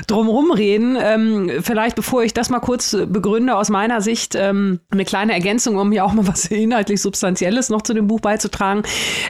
[0.08, 0.98] drum rumreden.
[1.02, 5.78] Ähm, vielleicht, bevor ich das mal kurz begründe, aus meiner Sicht ähm, eine kleine Ergänzung,
[5.78, 8.84] um hier auch mal was inhaltlich Substanzielles noch zu dem Buch beizutragen.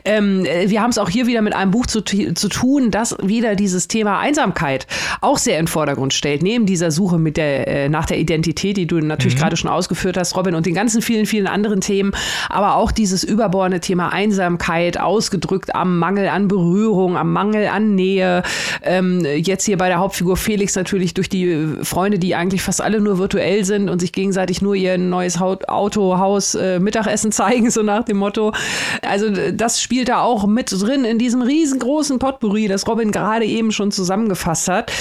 [0.03, 3.15] Ähm, äh, wir haben es auch hier wieder mit einem Buch zu, zu tun, das
[3.21, 4.87] wieder dieses Thema Einsamkeit
[5.21, 8.87] auch sehr in Vordergrund stellt, neben dieser Suche mit der, äh, nach der Identität, die
[8.87, 9.39] du natürlich mhm.
[9.39, 12.11] gerade schon ausgeführt hast, Robin, und den ganzen vielen, vielen anderen Themen,
[12.49, 18.43] aber auch dieses überbordene Thema Einsamkeit, ausgedrückt am Mangel an Berührung, am Mangel an Nähe.
[18.83, 23.01] Ähm, jetzt hier bei der Hauptfigur Felix natürlich durch die Freunde, die eigentlich fast alle
[23.01, 27.83] nur virtuell sind und sich gegenseitig nur ihr neues Auto, Haus, äh, Mittagessen zeigen, so
[27.83, 28.53] nach dem Motto.
[29.01, 33.71] Also das spielt da auch mit drin in diesem riesengroßen Potpourri, das Robin gerade eben
[33.71, 34.91] schon zusammengefasst hat.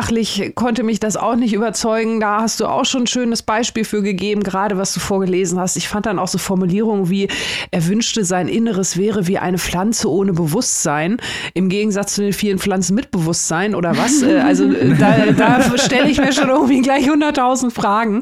[0.00, 2.20] Sprachlich konnte mich das auch nicht überzeugen.
[2.20, 5.76] Da hast du auch schon ein schönes Beispiel für gegeben, gerade was du vorgelesen hast.
[5.76, 7.28] Ich fand dann auch so Formulierungen wie,
[7.70, 11.18] er wünschte, sein Inneres wäre wie eine Pflanze ohne Bewusstsein,
[11.52, 14.22] im Gegensatz zu den vielen Pflanzen mit Bewusstsein oder was.
[14.22, 18.20] Äh, also äh, da, da stelle ich mir schon irgendwie gleich 100.000 Fragen.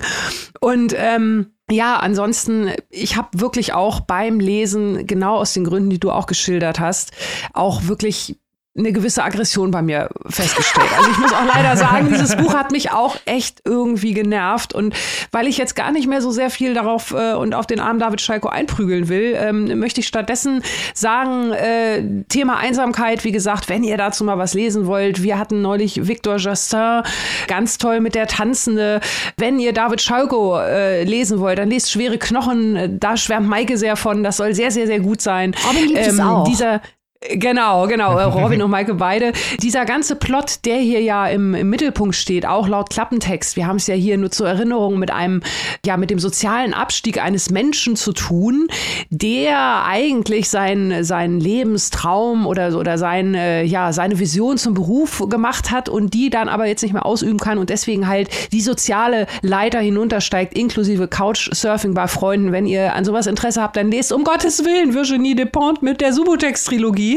[0.59, 6.01] Und ähm, ja, ansonsten, ich habe wirklich auch beim Lesen, genau aus den Gründen, die
[6.01, 7.13] du auch geschildert hast,
[7.53, 8.37] auch wirklich
[8.79, 10.89] eine gewisse Aggression bei mir festgestellt.
[10.97, 14.73] Also ich muss auch leider sagen, dieses Buch hat mich auch echt irgendwie genervt.
[14.73, 14.95] Und
[15.33, 17.99] weil ich jetzt gar nicht mehr so sehr viel darauf äh, und auf den armen
[17.99, 20.63] David Schalko einprügeln will, ähm, möchte ich stattdessen
[20.95, 25.61] sagen, äh, Thema Einsamkeit, wie gesagt, wenn ihr dazu mal was lesen wollt, wir hatten
[25.61, 27.03] neulich Victor Justin,
[27.49, 29.01] ganz toll mit der Tanzende.
[29.37, 33.97] Wenn ihr David Schalko äh, lesen wollt, dann lest Schwere Knochen, da schwärmt Maike sehr
[33.97, 35.55] von, das soll sehr, sehr, sehr gut sein.
[35.75, 36.45] Liebt ähm, es auch.
[36.45, 36.81] Dieser,
[37.21, 38.17] Genau, genau.
[38.17, 39.33] Äh, Robin und Maike beide.
[39.61, 43.57] Dieser ganze Plot, der hier ja im, im Mittelpunkt steht, auch laut Klappentext.
[43.57, 45.43] Wir haben es ja hier nur zur Erinnerung mit einem,
[45.85, 48.69] ja, mit dem sozialen Abstieg eines Menschen zu tun,
[49.11, 55.73] der eigentlich seinen, seinen Lebenstraum oder, oder sein, äh, ja, seine Vision zum Beruf gemacht
[55.73, 59.27] hat und die dann aber jetzt nicht mehr ausüben kann und deswegen halt die soziale
[59.43, 62.53] Leiter hinuntersteigt, inklusive Couchsurfing bei Freunden.
[62.53, 66.13] Wenn ihr an sowas Interesse habt, dann lest um Gottes Willen Virginie Despont mit der
[66.13, 67.08] Subutex-Trilogie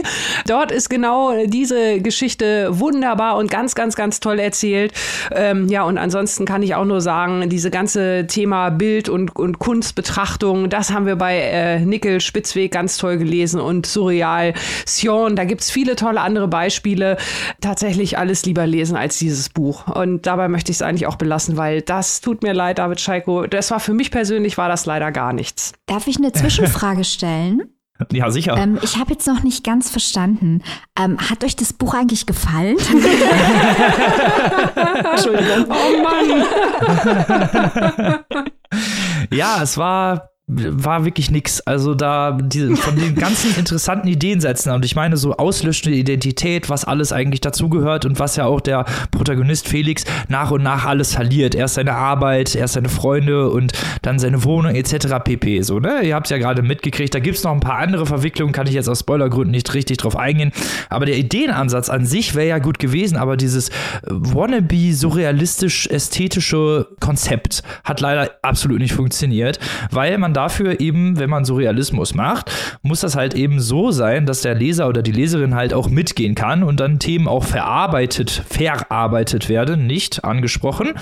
[0.48, 4.94] Dort ist genau diese Geschichte wunderbar und ganz, ganz, ganz toll erzählt.
[5.32, 9.60] Ähm, ja, und ansonsten kann ich auch nur sagen, diese ganze Thema Bild und, und
[9.60, 14.54] Kunstbetrachtung, das haben wir bei äh, Nickel Spitzweg ganz toll gelesen und Surreal
[14.86, 15.36] Sion.
[15.36, 17.18] Da gibt es viele tolle andere Beispiele.
[17.62, 19.88] Tatsächlich alles lieber lesen als dieses Buch.
[19.88, 23.48] Und dabei möchte ich es eigentlich auch belassen, weil das tut mir leid, David Scheiko.
[23.48, 25.74] Das war für mich persönlich war das leider gar nichts.
[25.86, 27.64] Darf ich eine Zwischenfrage stellen?
[28.12, 28.58] Ja, sicher.
[28.58, 30.62] Ähm, ich habe jetzt noch nicht ganz verstanden.
[31.00, 32.78] Ähm, hat euch das Buch eigentlich gefallen?
[35.12, 35.66] Entschuldigung.
[35.70, 36.44] Oh Mann.
[39.32, 41.62] ja, es war war wirklich nix.
[41.62, 46.84] Also da die, von den ganzen interessanten Ideensätzen und ich meine so auslöschende Identität, was
[46.84, 51.56] alles eigentlich dazugehört und was ja auch der Protagonist Felix nach und nach alles verliert.
[51.56, 53.72] Erst seine Arbeit, erst seine Freunde und
[54.02, 55.08] dann seine Wohnung etc.
[55.24, 55.62] pp.
[55.62, 56.02] So, ne?
[56.04, 57.16] Ihr habt es ja gerade mitgekriegt.
[57.16, 59.98] Da gibt es noch ein paar andere Verwicklungen, kann ich jetzt aus Spoilergründen nicht richtig
[59.98, 60.52] drauf eingehen.
[60.90, 63.70] Aber der Ideenansatz an sich wäre ja gut gewesen, aber dieses
[64.04, 69.60] wannabe surrealistisch-ästhetische Konzept hat leider absolut nicht funktioniert,
[69.92, 73.92] weil man da dafür eben, wenn man so Realismus macht, muss das halt eben so
[73.92, 77.44] sein, dass der Leser oder die Leserin halt auch mitgehen kann und dann Themen auch
[77.44, 80.94] verarbeitet, verarbeitet werden, nicht angesprochen.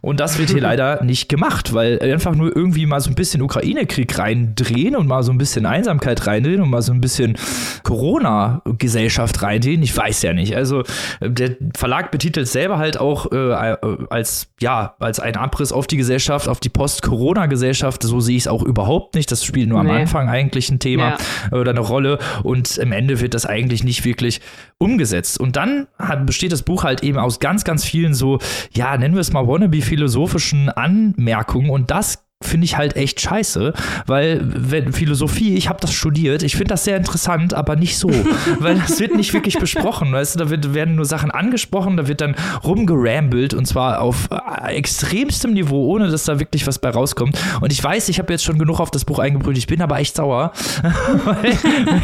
[0.00, 3.42] Und das wird hier leider nicht gemacht, weil einfach nur irgendwie mal so ein bisschen
[3.42, 7.36] Ukraine-Krieg reindrehen und mal so ein bisschen Einsamkeit reindrehen und mal so ein bisschen
[7.82, 9.82] Corona-Gesellschaft reindrehen.
[9.82, 10.54] Ich weiß ja nicht.
[10.54, 10.84] Also
[11.20, 13.76] der Verlag betitelt selber halt auch äh,
[14.10, 18.02] als ja als ein Abriss auf die Gesellschaft, auf die Post-Corona-Gesellschaft.
[18.04, 19.30] So sehe ich es auch überhaupt überhaupt nicht.
[19.30, 19.92] Das spielt nur am nee.
[19.92, 21.16] Anfang eigentlich ein Thema
[21.50, 21.58] ja.
[21.58, 24.40] oder eine Rolle und im Ende wird das eigentlich nicht wirklich
[24.78, 25.40] umgesetzt.
[25.40, 28.38] Und dann hat, besteht das Buch halt eben aus ganz, ganz vielen so,
[28.72, 33.72] ja, nennen wir es mal wannabe philosophischen Anmerkungen und das finde ich halt echt scheiße,
[34.06, 38.10] weil wenn Philosophie, ich habe das studiert, ich finde das sehr interessant, aber nicht so,
[38.58, 42.06] weil das wird nicht wirklich besprochen, weißt du, da wird, werden nur Sachen angesprochen, da
[42.08, 46.90] wird dann rumgerambelt und zwar auf äh, extremstem Niveau, ohne dass da wirklich was bei
[46.90, 47.38] rauskommt.
[47.60, 49.98] Und ich weiß, ich habe jetzt schon genug auf das Buch eingebrüht, ich bin aber
[49.98, 50.52] echt sauer,
[51.24, 51.56] weil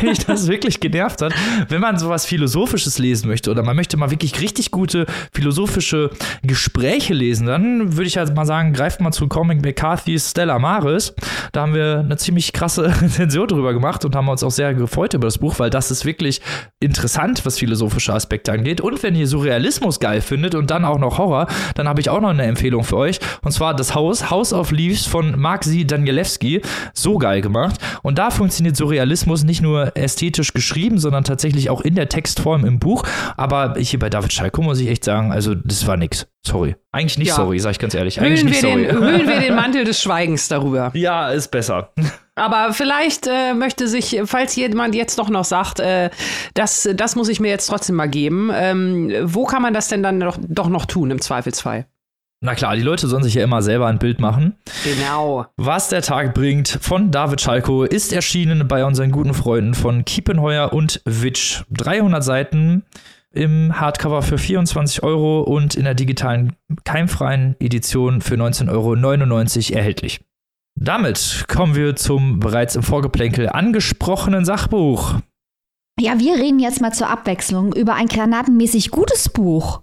[0.02, 1.34] mich das wirklich genervt hat.
[1.68, 6.10] Wenn man sowas Philosophisches lesen möchte oder man möchte mal wirklich richtig gute philosophische
[6.42, 10.58] Gespräche lesen, dann würde ich halt mal sagen, greift mal zu Comic McCarthy hieß Stella
[10.58, 11.14] Maris.
[11.52, 15.14] Da haben wir eine ziemlich krasse Rezension drüber gemacht und haben uns auch sehr gefreut
[15.14, 16.40] über das Buch, weil das ist wirklich
[16.80, 18.80] interessant, was philosophische Aspekte angeht.
[18.80, 22.20] Und wenn ihr Surrealismus geil findet und dann auch noch Horror, dann habe ich auch
[22.20, 23.18] noch eine Empfehlung für euch.
[23.42, 26.60] Und zwar das Haus, House of Leaves von Maxi Danielewski.
[26.94, 27.80] So geil gemacht.
[28.02, 32.78] Und da funktioniert Surrealismus nicht nur ästhetisch geschrieben, sondern tatsächlich auch in der Textform im
[32.78, 33.04] Buch.
[33.36, 36.26] Aber hier bei David Schalko muss ich echt sagen, also das war nix.
[36.46, 36.74] Sorry.
[36.92, 37.34] Eigentlich nicht ja.
[37.34, 38.20] sorry, sag ich ganz ehrlich.
[38.20, 38.86] Eigentlich hüllen, nicht wir sorry.
[38.86, 40.09] Den, hüllen wir den Mantel des Schweigens
[40.48, 40.90] darüber.
[40.94, 41.92] Ja, ist besser.
[42.34, 46.10] Aber vielleicht äh, möchte sich, falls jemand jetzt doch noch sagt, äh,
[46.54, 50.02] das, das muss ich mir jetzt trotzdem mal geben, ähm, wo kann man das denn
[50.02, 51.86] dann doch, doch noch tun im Zweifelsfall?
[52.42, 54.56] Na klar, die Leute sollen sich ja immer selber ein Bild machen.
[54.82, 55.44] Genau.
[55.58, 60.72] Was der Tag bringt von David Schalko ist erschienen bei unseren guten Freunden von Kiepenheuer
[60.72, 61.64] und Witsch.
[61.68, 62.86] 300 Seiten
[63.32, 68.70] im Hardcover für 24 Euro und in der digitalen keimfreien Edition für 19,99
[69.70, 70.20] Euro erhältlich.
[70.76, 75.20] Damit kommen wir zum bereits im Vorgeplänkel angesprochenen Sachbuch.
[75.98, 79.82] Ja, wir reden jetzt mal zur Abwechslung über ein granatenmäßig gutes Buch.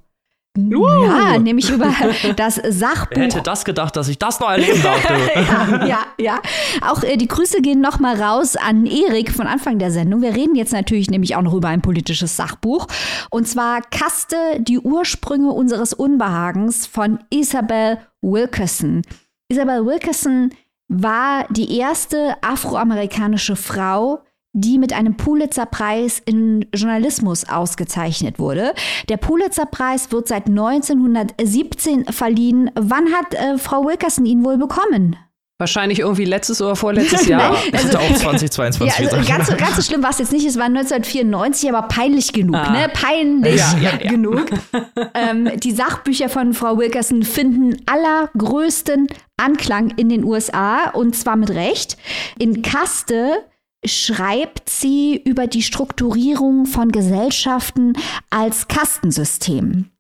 [0.58, 1.06] Uh.
[1.06, 1.94] Ja, nämlich über
[2.36, 3.16] das Sachbuch.
[3.16, 5.04] Wer hätte das gedacht, dass ich das noch erleben darf?
[5.36, 6.42] ja, ja, ja.
[6.82, 10.22] Auch äh, die Grüße gehen noch mal raus an Erik von Anfang der Sendung.
[10.22, 12.88] Wir reden jetzt natürlich nämlich auch noch über ein politisches Sachbuch.
[13.30, 19.04] Und zwar Kaste, die Ursprünge unseres Unbehagens von Isabel Wilkerson.
[19.50, 20.52] Isabel Wilkerson
[20.90, 24.24] war die erste afroamerikanische Frau,
[24.54, 28.74] die mit einem Pulitzer-Preis in Journalismus ausgezeichnet wurde.
[29.10, 32.72] Der Pulitzer-Preis wird seit 1917 verliehen.
[32.76, 35.16] Wann hat äh, Frau Wilkerson ihn wohl bekommen?
[35.60, 37.58] Wahrscheinlich irgendwie letztes oder vorletztes Jahr.
[37.74, 39.00] also, auch 2022.
[39.00, 40.46] Ja, also ganz, ganz so schlimm war es jetzt nicht.
[40.46, 42.56] Es war 1994, aber peinlich genug.
[42.56, 42.72] Ah.
[42.72, 42.90] Ne?
[42.94, 44.12] Peinlich ja, ja, ja.
[44.12, 44.46] genug.
[45.16, 51.50] ähm, die Sachbücher von Frau Wilkerson finden allergrößten Anklang in den USA und zwar mit
[51.50, 51.98] Recht.
[52.38, 53.44] In Kaste
[53.88, 57.94] schreibt sie über die Strukturierung von Gesellschaften
[58.30, 59.92] als Kastensystem.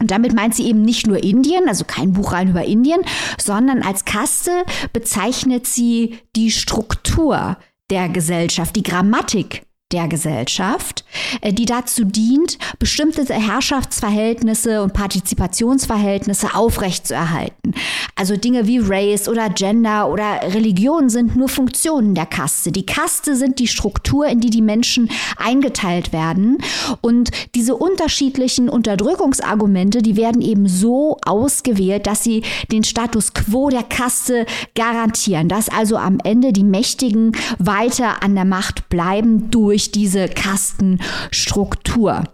[0.00, 3.00] Und damit meint sie eben nicht nur Indien, also kein Buch rein über Indien,
[3.38, 7.56] sondern als Kaste bezeichnet sie die Struktur
[7.90, 9.62] der Gesellschaft, die Grammatik
[9.94, 11.04] der Gesellschaft,
[11.40, 17.74] äh, die dazu dient, bestimmte Herrschaftsverhältnisse und Partizipationsverhältnisse aufrechtzuerhalten.
[18.16, 22.72] Also Dinge wie Race oder Gender oder Religion sind nur Funktionen der Kaste.
[22.72, 26.58] Die Kaste sind die Struktur, in die die Menschen eingeteilt werden.
[27.00, 32.42] Und diese unterschiedlichen Unterdrückungsargumente, die werden eben so ausgewählt, dass sie
[32.72, 38.44] den Status quo der Kaste garantieren, dass also am Ende die Mächtigen weiter an der
[38.44, 42.24] Macht bleiben durch durch diese Kastenstruktur.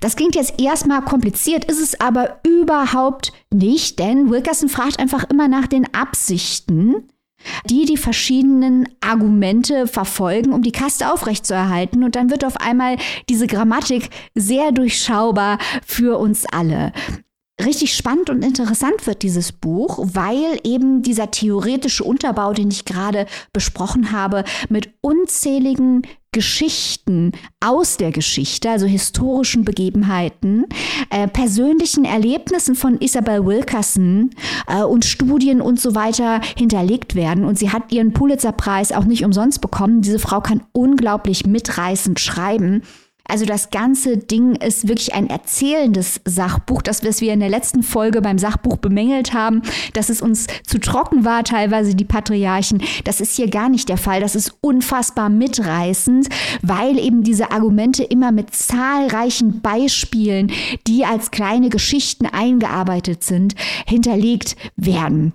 [0.00, 5.46] Das klingt jetzt erstmal kompliziert, ist es aber überhaupt nicht, denn Wilkerson fragt einfach immer
[5.46, 7.08] nach den Absichten,
[7.66, 12.02] die die verschiedenen Argumente verfolgen, um die Kaste aufrechtzuerhalten.
[12.02, 12.96] Und dann wird auf einmal
[13.28, 16.92] diese Grammatik sehr durchschaubar für uns alle
[17.64, 23.26] richtig spannend und interessant wird dieses Buch, weil eben dieser theoretische Unterbau, den ich gerade
[23.52, 30.66] besprochen habe, mit unzähligen Geschichten aus der Geschichte, also historischen Begebenheiten,
[31.10, 34.30] äh, persönlichen Erlebnissen von Isabel Wilkerson
[34.66, 37.44] äh, und Studien und so weiter hinterlegt werden.
[37.44, 40.02] Und sie hat ihren Pulitzerpreis auch nicht umsonst bekommen.
[40.02, 42.82] Diese Frau kann unglaublich mitreißend schreiben.
[43.28, 47.82] Also das ganze Ding ist wirklich ein erzählendes Sachbuch, das was wir in der letzten
[47.82, 49.62] Folge beim Sachbuch bemängelt haben,
[49.92, 52.82] dass es uns zu trocken war, teilweise die Patriarchen.
[53.04, 54.20] Das ist hier gar nicht der Fall.
[54.20, 56.28] Das ist unfassbar mitreißend,
[56.62, 60.50] weil eben diese Argumente immer mit zahlreichen Beispielen,
[60.86, 63.54] die als kleine Geschichten eingearbeitet sind,
[63.86, 65.34] hinterlegt werden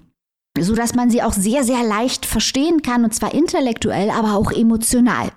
[0.59, 4.51] so dass man sie auch sehr, sehr leicht verstehen kann, und zwar intellektuell, aber auch
[4.51, 5.31] emotional.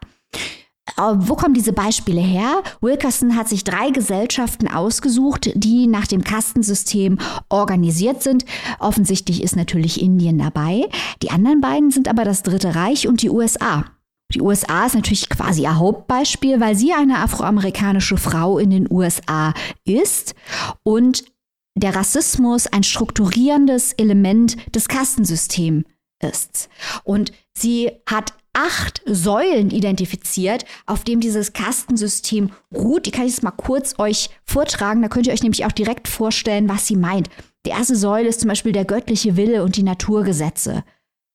[0.96, 2.62] Äh, wo kommen diese Beispiele her?
[2.80, 7.18] Wilkerson hat sich drei Gesellschaften ausgesucht, die nach dem Kastensystem
[7.48, 8.44] organisiert sind.
[8.78, 10.88] Offensichtlich ist natürlich Indien dabei.
[11.22, 13.84] Die anderen beiden sind aber das Dritte Reich und die USA.
[14.34, 19.54] Die USA ist natürlich quasi ihr Hauptbeispiel, weil sie eine afroamerikanische Frau in den USA
[19.84, 20.34] ist
[20.82, 21.24] und
[21.76, 25.84] der Rassismus ein strukturierendes Element des Kastensystems
[26.22, 26.68] ist.
[27.04, 33.04] Und sie hat acht Säulen identifiziert, auf dem dieses Kastensystem ruht.
[33.04, 35.02] Die kann ich jetzt mal kurz euch vortragen.
[35.02, 37.28] Da könnt ihr euch nämlich auch direkt vorstellen, was sie meint.
[37.66, 40.84] Die erste Säule ist zum Beispiel der göttliche Wille und die Naturgesetze.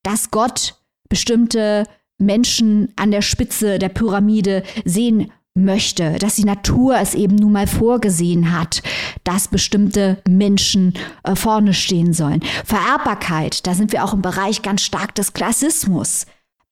[0.02, 1.86] Dass Gott bestimmte
[2.18, 7.68] Menschen an der Spitze der Pyramide sehen möchte, dass die Natur es eben nun mal
[7.68, 8.82] vorgesehen hat,
[9.24, 10.94] dass bestimmte Menschen
[11.24, 12.42] äh, vorne stehen sollen.
[12.66, 16.26] Vererbbarkeit, da sind wir auch im Bereich ganz stark des Klassismus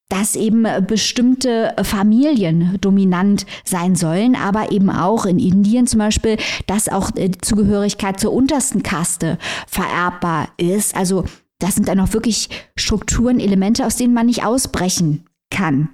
[0.09, 6.37] dass eben bestimmte Familien dominant sein sollen, aber eben auch in Indien zum Beispiel,
[6.67, 9.37] dass auch die Zugehörigkeit zur untersten Kaste
[9.67, 10.97] vererbbar ist.
[10.97, 11.25] Also
[11.59, 15.89] das sind dann auch wirklich Strukturen, Elemente, aus denen man nicht ausbrechen kann.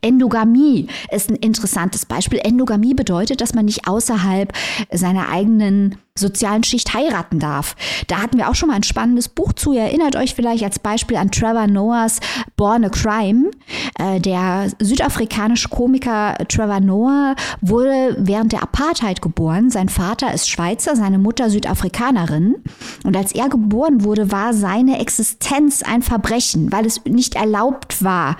[0.00, 2.40] Endogamie ist ein interessantes Beispiel.
[2.42, 4.52] Endogamie bedeutet, dass man nicht außerhalb
[4.90, 7.76] seiner eigenen sozialen Schicht heiraten darf.
[8.06, 9.72] Da hatten wir auch schon mal ein spannendes Buch zu.
[9.72, 12.20] Ihr erinnert euch vielleicht als Beispiel an Trevor Noahs
[12.56, 13.50] Born a Crime.
[13.98, 19.70] Äh, der südafrikanische Komiker Trevor Noah wurde während der Apartheid geboren.
[19.70, 22.56] Sein Vater ist Schweizer, seine Mutter Südafrikanerin.
[23.04, 28.36] Und als er geboren wurde, war seine Existenz ein Verbrechen, weil es nicht erlaubt war,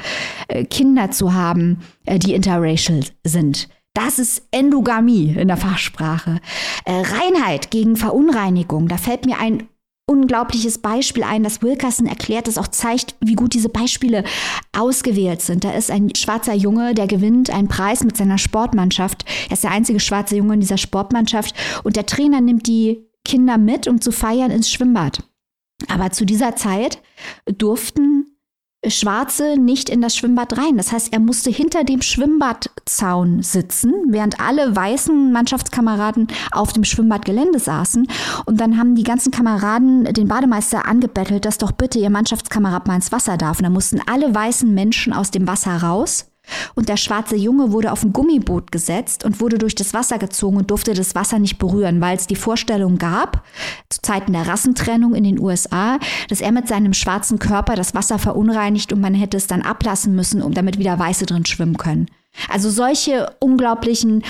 [0.48, 3.68] äh, Kinder zu haben, äh, die interracial sind.
[3.96, 6.42] Das ist Endogamie in der Fachsprache.
[6.84, 8.88] Äh, Reinheit gegen Verunreinigung.
[8.88, 9.68] Da fällt mir ein
[10.06, 14.22] unglaubliches Beispiel ein, das Wilkerson erklärt, das auch zeigt, wie gut diese Beispiele
[14.76, 15.64] ausgewählt sind.
[15.64, 19.24] Da ist ein schwarzer Junge, der gewinnt einen Preis mit seiner Sportmannschaft.
[19.48, 23.56] Er ist der einzige schwarze Junge in dieser Sportmannschaft und der Trainer nimmt die Kinder
[23.56, 25.22] mit, um zu feiern ins Schwimmbad.
[25.88, 27.00] Aber zu dieser Zeit
[27.46, 28.15] durften
[28.90, 30.76] Schwarze nicht in das Schwimmbad rein.
[30.76, 37.58] Das heißt, er musste hinter dem Schwimmbadzaun sitzen, während alle weißen Mannschaftskameraden auf dem Schwimmbadgelände
[37.58, 38.06] saßen.
[38.44, 42.96] Und dann haben die ganzen Kameraden den Bademeister angebettelt, dass doch bitte ihr Mannschaftskamerad mal
[42.96, 43.58] ins Wasser darf.
[43.58, 46.26] Und dann mussten alle weißen Menschen aus dem Wasser raus.
[46.74, 50.56] Und der schwarze Junge wurde auf ein Gummiboot gesetzt und wurde durch das Wasser gezogen
[50.56, 53.44] und durfte das Wasser nicht berühren, weil es die Vorstellung gab,
[53.88, 58.18] zu Zeiten der Rassentrennung in den USA, dass er mit seinem schwarzen Körper das Wasser
[58.18, 62.06] verunreinigt und man hätte es dann ablassen müssen, um damit wieder Weiße drin schwimmen können.
[62.48, 64.22] Also solche unglaublichen,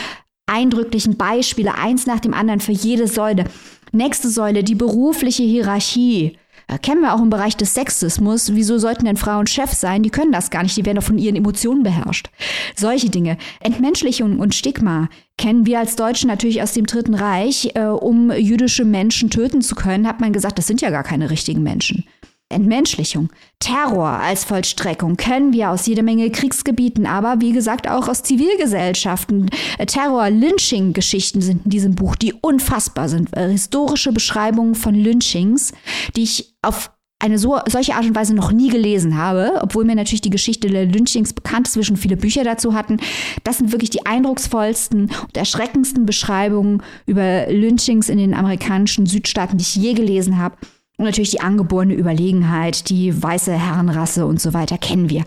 [0.47, 3.45] eindrücklichen Beispiele, eins nach dem anderen für jede Säule.
[3.93, 6.39] Nächste Säule, die berufliche Hierarchie.
[6.69, 8.55] Äh, kennen wir auch im Bereich des Sexismus.
[8.55, 10.03] Wieso sollten denn Frauen Chef sein?
[10.03, 10.77] Die können das gar nicht.
[10.77, 12.31] Die werden doch von ihren Emotionen beherrscht.
[12.75, 13.39] Solche Dinge.
[13.61, 15.09] Entmenschlichung und Stigma
[15.39, 17.71] kennen wir als Deutsche natürlich aus dem Dritten Reich.
[17.75, 21.31] Äh, um jüdische Menschen töten zu können, hat man gesagt, das sind ja gar keine
[21.31, 22.05] richtigen Menschen.
[22.49, 28.23] Entmenschlichung, Terror als Vollstreckung kennen wir aus jeder Menge Kriegsgebieten, aber wie gesagt auch aus
[28.23, 29.51] Zivilgesellschaften.
[29.87, 33.37] Terror, Lynching-Geschichten sind in diesem Buch, die unfassbar sind.
[33.37, 35.73] Äh, historische Beschreibungen von Lynchings,
[36.15, 39.95] die ich auf eine so, solche Art und Weise noch nie gelesen habe, obwohl mir
[39.95, 42.99] natürlich die Geschichte der Lynchings bekannt ist, wir schon viele Bücher dazu hatten.
[43.43, 49.63] Das sind wirklich die eindrucksvollsten und erschreckendsten Beschreibungen über Lynchings in den amerikanischen Südstaaten, die
[49.63, 50.57] ich je gelesen habe.
[50.99, 55.25] Und natürlich die angeborene Überlegenheit, die weiße Herrenrasse und so weiter kennen wir.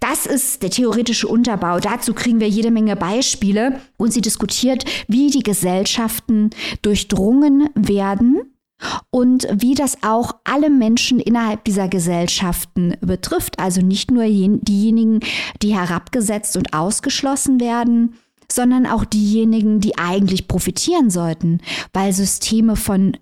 [0.00, 1.78] Das ist der theoretische Unterbau.
[1.78, 6.50] Dazu kriegen wir jede Menge Beispiele und sie diskutiert, wie die Gesellschaften
[6.80, 8.40] durchdrungen werden
[9.10, 13.58] und wie das auch alle Menschen innerhalb dieser Gesellschaften betrifft.
[13.58, 15.20] Also nicht nur diejenigen,
[15.60, 18.14] die herabgesetzt und ausgeschlossen werden,
[18.50, 21.58] sondern auch diejenigen, die eigentlich profitieren sollten,
[21.92, 23.16] weil Systeme von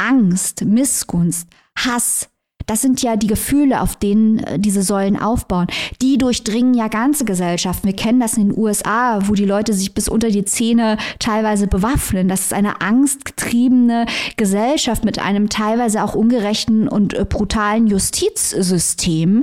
[0.00, 2.28] Angst, Missgunst, Hass,
[2.70, 5.66] das sind ja die Gefühle, auf denen äh, diese Säulen aufbauen.
[6.00, 7.88] Die durchdringen ja ganze Gesellschaften.
[7.88, 11.66] Wir kennen das in den USA, wo die Leute sich bis unter die Zähne teilweise
[11.66, 12.28] bewaffnen.
[12.28, 19.42] Das ist eine angstgetriebene Gesellschaft mit einem teilweise auch ungerechten und äh, brutalen Justizsystem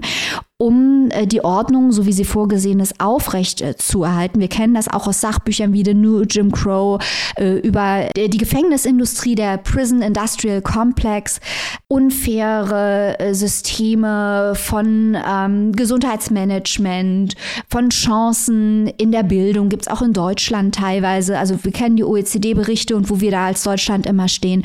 [0.59, 4.39] um äh, die Ordnung, so wie sie vorgesehen ist, aufrecht äh, zu erhalten.
[4.39, 6.99] Wir kennen das auch aus Sachbüchern wie The New Jim Crow,
[7.37, 11.39] äh, über die Gefängnisindustrie, der Prison Industrial Complex,
[11.87, 17.35] unfaire Systeme von ähm, Gesundheitsmanagement,
[17.69, 21.37] von Chancen in der Bildung, gibt's auch in Deutschland teilweise.
[21.37, 24.63] Also wir kennen die OECD-Berichte und wo wir da als Deutschland immer stehen.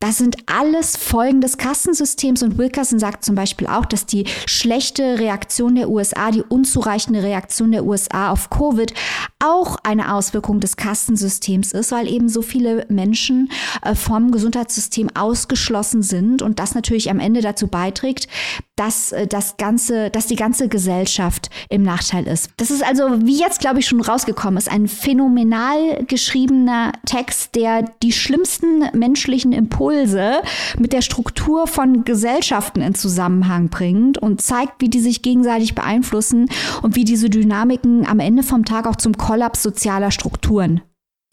[0.00, 5.18] Das sind alles Folgen des Kassensystems und Wilkerson sagt zum Beispiel auch, dass die schlechte
[5.30, 8.92] Reaktion der USA, die unzureichende Reaktion der USA auf Covid
[9.38, 13.50] auch eine Auswirkung des Kassensystems ist, weil eben so viele Menschen
[13.82, 18.26] äh, vom Gesundheitssystem ausgeschlossen sind und das natürlich am Ende dazu beiträgt,
[18.74, 22.50] dass äh, das ganze, dass die ganze Gesellschaft im Nachteil ist.
[22.56, 27.84] Das ist also, wie jetzt glaube ich schon rausgekommen ist, ein phänomenal geschriebener Text, der
[28.02, 30.42] die schlimmsten menschlichen Impulse
[30.78, 36.48] mit der Struktur von Gesellschaften in Zusammenhang bringt und zeigt, wie die sich gegenseitig beeinflussen
[36.82, 40.82] und wie diese Dynamiken am Ende vom Tag auch zum Kollaps sozialer Strukturen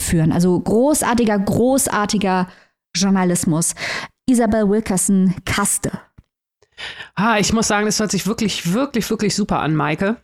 [0.02, 0.32] führen.
[0.32, 2.48] Also großartiger, großartiger
[2.96, 3.76] Journalismus.
[4.30, 5.92] Isabel Wilkerson Kaste.
[7.16, 10.18] Ah, ich muss sagen, das hört sich wirklich, wirklich, wirklich super an, Maike.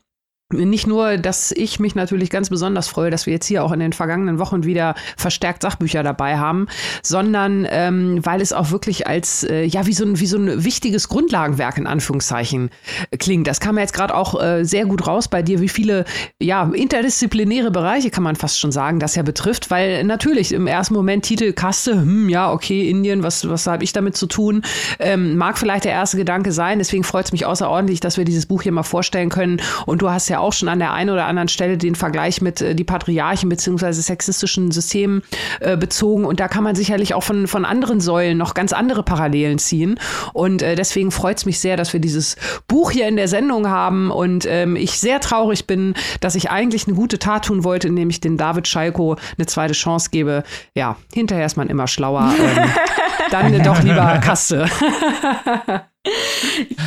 [0.54, 3.80] Nicht nur, dass ich mich natürlich ganz besonders freue, dass wir jetzt hier auch in
[3.80, 6.68] den vergangenen Wochen wieder verstärkt Sachbücher dabei haben,
[7.02, 10.64] sondern ähm, weil es auch wirklich als äh, ja wie so ein wie so ein
[10.64, 12.70] wichtiges Grundlagenwerk in Anführungszeichen
[13.12, 13.48] äh, klingt.
[13.48, 16.06] Das kam ja jetzt gerade auch äh, sehr gut raus bei dir, wie viele
[16.42, 20.94] ja interdisziplinäre Bereiche kann man fast schon sagen, das ja betrifft, weil natürlich im ersten
[20.94, 24.64] Moment Titelkaste, hm, ja okay Indien, was was habe ich damit zu tun,
[25.00, 26.80] ähm, mag vielleicht der erste Gedanke sein.
[26.80, 29.62] Deswegen freut es mich außerordentlich, dass wir dieses Buch hier mal vorstellen können.
[29.86, 32.62] Und du hast ja auch schon an der einen oder anderen Stelle den Vergleich mit
[32.62, 35.24] äh, die Patriarchen beziehungsweise sexistischen Systemen
[35.60, 36.26] äh, bezogen.
[36.26, 40.00] Und da kann man sicherlich auch von, von anderen Säulen noch ganz andere Parallelen ziehen.
[40.34, 42.36] Und äh, deswegen freut es mich sehr, dass wir dieses
[42.68, 44.12] Buch hier in der Sendung haben.
[44.12, 48.10] Und ähm, ich sehr traurig bin, dass ich eigentlich eine gute Tat tun wollte, indem
[48.10, 50.44] ich den David Schalko eine zweite Chance gebe.
[50.76, 52.34] Ja, hinterher ist man immer schlauer.
[52.44, 52.70] Ähm,
[53.32, 54.66] dann doch lieber Kasse.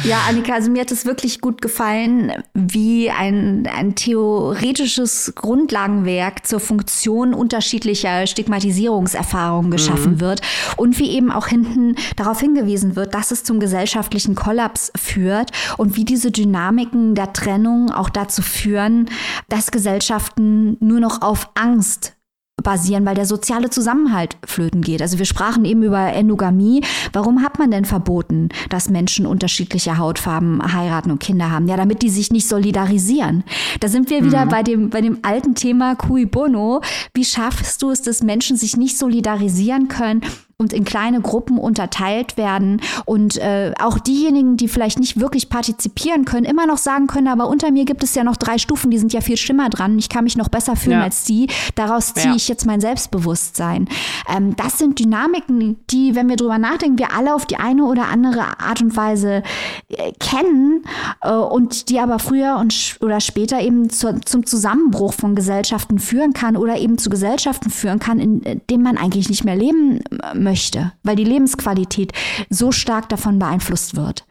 [0.04, 6.60] Ja, Annika, also mir hat es wirklich gut gefallen, wie ein, ein theoretisches Grundlagenwerk zur
[6.60, 10.20] Funktion unterschiedlicher Stigmatisierungserfahrungen geschaffen mhm.
[10.20, 10.42] wird
[10.76, 15.96] und wie eben auch hinten darauf hingewiesen wird, dass es zum gesellschaftlichen Kollaps führt und
[15.96, 19.08] wie diese Dynamiken der Trennung auch dazu führen,
[19.48, 22.15] dass Gesellschaften nur noch auf Angst
[22.62, 25.02] basieren, weil der soziale Zusammenhalt flöten geht.
[25.02, 26.82] Also wir sprachen eben über Endogamie.
[27.12, 31.68] Warum hat man denn verboten, dass Menschen unterschiedliche Hautfarben heiraten und Kinder haben?
[31.68, 33.44] Ja, damit die sich nicht solidarisieren.
[33.80, 34.48] Da sind wir wieder mhm.
[34.48, 36.80] bei dem, bei dem alten Thema cui bono.
[37.12, 40.22] Wie schaffst du es, dass Menschen sich nicht solidarisieren können
[40.58, 46.24] und in kleine Gruppen unterteilt werden und äh, auch diejenigen, die vielleicht nicht wirklich partizipieren
[46.24, 48.96] können, immer noch sagen können, aber unter mir gibt es ja noch drei Stufen, die
[48.96, 51.04] sind ja viel schlimmer dran, ich kann mich noch besser fühlen ja.
[51.04, 52.36] als die, daraus ziehe ja.
[52.36, 53.86] ich jetzt mein Selbstbewusstsein.
[54.34, 58.06] Ähm, das sind Dynamiken, die, wenn wir drüber nachdenken, wir alle auf die eine oder
[58.06, 59.42] andere Art und Weise
[59.90, 60.84] äh, kennen
[61.20, 66.32] äh, und die aber früher und oder später eben zu, zum Zusammenbruch von Gesellschaften führen
[66.32, 70.00] kann oder eben zu Gesellschaften führen kann, in äh, denen man eigentlich nicht mehr leben
[70.22, 72.12] äh, möchte, weil die Lebensqualität
[72.48, 74.24] so stark davon beeinflusst wird.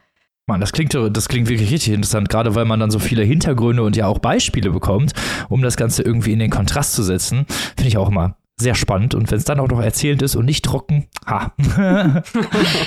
[0.48, 3.82] Mann, das klingt, das klingt wirklich richtig interessant, gerade weil man dann so viele Hintergründe
[3.82, 5.12] und ja auch Beispiele bekommt,
[5.48, 7.46] um das Ganze irgendwie in den Kontrast zu setzen.
[7.76, 9.14] Finde ich auch immer sehr spannend.
[9.14, 11.52] Und wenn es dann auch noch erzählt ist und nicht trocken, ha,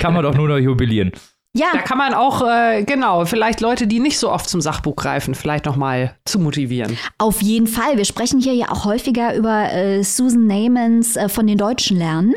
[0.00, 1.12] kann man doch nur noch jubilieren.
[1.54, 1.66] Ja.
[1.72, 5.34] Da kann man auch, äh, genau, vielleicht Leute, die nicht so oft zum Sachbuch greifen,
[5.34, 6.96] vielleicht nochmal zu motivieren.
[7.18, 7.96] Auf jeden Fall.
[7.96, 12.34] Wir sprechen hier ja auch häufiger über äh, Susan Neymans äh, von den Deutschen lernen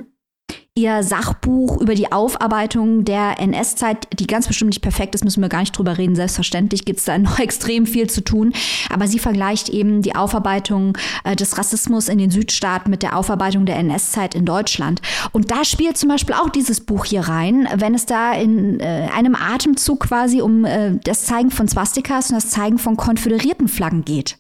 [0.75, 5.49] ihr Sachbuch über die Aufarbeitung der NS-Zeit, die ganz bestimmt nicht perfekt ist, müssen wir
[5.49, 6.15] gar nicht drüber reden.
[6.15, 8.53] Selbstverständlich gibt es da noch extrem viel zu tun.
[8.89, 13.67] Aber sie vergleicht eben die Aufarbeitung äh, des Rassismus in den Südstaaten mit der Aufarbeitung
[13.67, 15.01] der NS-Zeit in Deutschland.
[15.31, 19.09] Und da spielt zum Beispiel auch dieses Buch hier rein, wenn es da in äh,
[19.15, 24.05] einem Atemzug quasi um äh, das Zeigen von Swastikas und das Zeigen von konföderierten Flaggen
[24.05, 24.37] geht.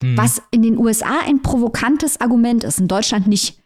[0.00, 0.16] Mhm.
[0.16, 3.61] Was in den USA ein provokantes Argument ist, in Deutschland nicht.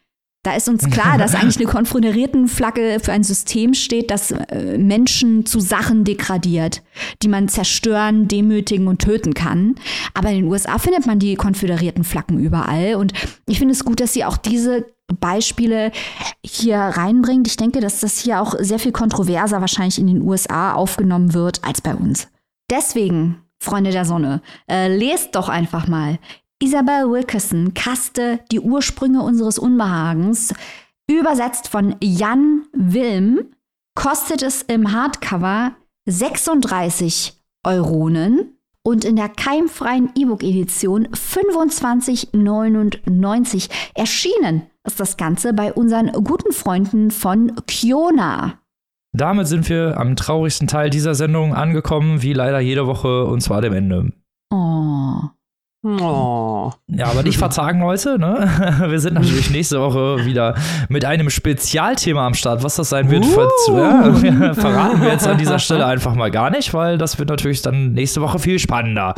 [0.46, 4.78] Da ist uns klar, dass eigentlich eine konföderierten Flagge für ein System steht, das äh,
[4.78, 6.84] Menschen zu Sachen degradiert,
[7.20, 9.74] die man zerstören, demütigen und töten kann.
[10.14, 12.94] Aber in den USA findet man die konföderierten Flaggen überall.
[12.94, 13.12] Und
[13.48, 14.86] ich finde es gut, dass sie auch diese
[15.18, 15.90] Beispiele
[16.44, 17.48] hier reinbringt.
[17.48, 21.64] Ich denke, dass das hier auch sehr viel kontroverser wahrscheinlich in den USA aufgenommen wird
[21.64, 22.28] als bei uns.
[22.70, 26.20] Deswegen, Freunde der Sonne, äh, lest doch einfach mal
[26.62, 30.54] Isabel Wilkerson, Kaste, die Ursprünge unseres Unbehagens,
[31.10, 33.48] übersetzt von Jan Wilm,
[33.94, 35.72] kostet es im Hardcover
[36.08, 37.34] 36
[37.64, 43.68] Euronen und in der keimfreien E-Book-Edition 25,99.
[43.94, 48.60] Erschienen ist das Ganze bei unseren guten Freunden von Kiona.
[49.12, 53.60] Damit sind wir am traurigsten Teil dieser Sendung angekommen, wie leider jede Woche, und zwar
[53.60, 54.14] dem Ende.
[54.50, 55.20] Oh.
[55.86, 56.72] Oh.
[56.88, 58.18] Ja, aber nicht verzagen heute.
[58.18, 58.84] Ne?
[58.88, 60.56] Wir sind natürlich nächste Woche wieder
[60.88, 62.64] mit einem Spezialthema am Start.
[62.64, 63.30] Was das sein wird, uh.
[64.54, 67.92] verraten wir jetzt an dieser Stelle einfach mal gar nicht, weil das wird natürlich dann
[67.92, 69.14] nächste Woche viel spannender.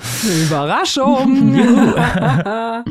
[0.46, 1.58] Überraschung!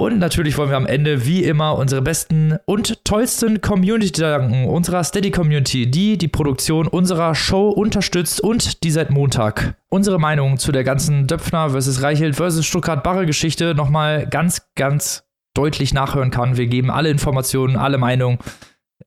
[0.00, 5.04] Und natürlich wollen wir am Ende wie immer unsere besten und tollsten Community danken, unserer
[5.04, 10.72] Steady Community, die die Produktion unserer Show unterstützt und die seit Montag unsere Meinung zu
[10.72, 12.00] der ganzen Döpfner vs.
[12.00, 12.64] Reichelt vs.
[12.64, 16.56] Stuttgart-Barre-Geschichte nochmal ganz, ganz deutlich nachhören kann.
[16.56, 18.38] Wir geben alle Informationen, alle Meinungen.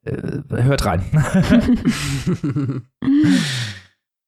[0.04, 0.12] Äh,
[0.62, 1.02] hört rein.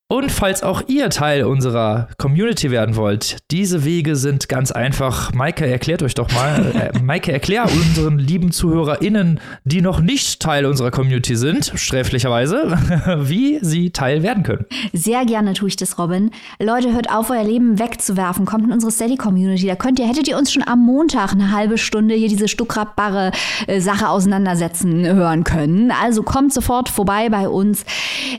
[0.09, 5.35] Und falls auch ihr Teil unserer Community werden wollt, diese Wege sind ganz einfach.
[5.35, 6.93] Maike, erklärt euch doch mal.
[6.95, 12.79] äh, Maike, erklär unseren lieben ZuhörerInnen, die noch nicht Teil unserer Community sind, sträflicherweise,
[13.29, 14.67] wie sie Teil werden können.
[14.93, 16.31] Sehr gerne tue ich das, Robin.
[16.61, 18.47] Leute, hört auf, euer Leben wegzuwerfen.
[18.47, 19.67] Kommt in unsere Steady-Community.
[19.67, 23.33] Da könnt ihr, hättet ihr uns schon am Montag eine halbe Stunde hier diese stuckrabbare
[23.67, 25.91] äh, Sache auseinandersetzen hören können.
[25.91, 27.85] Also kommt sofort vorbei bei uns.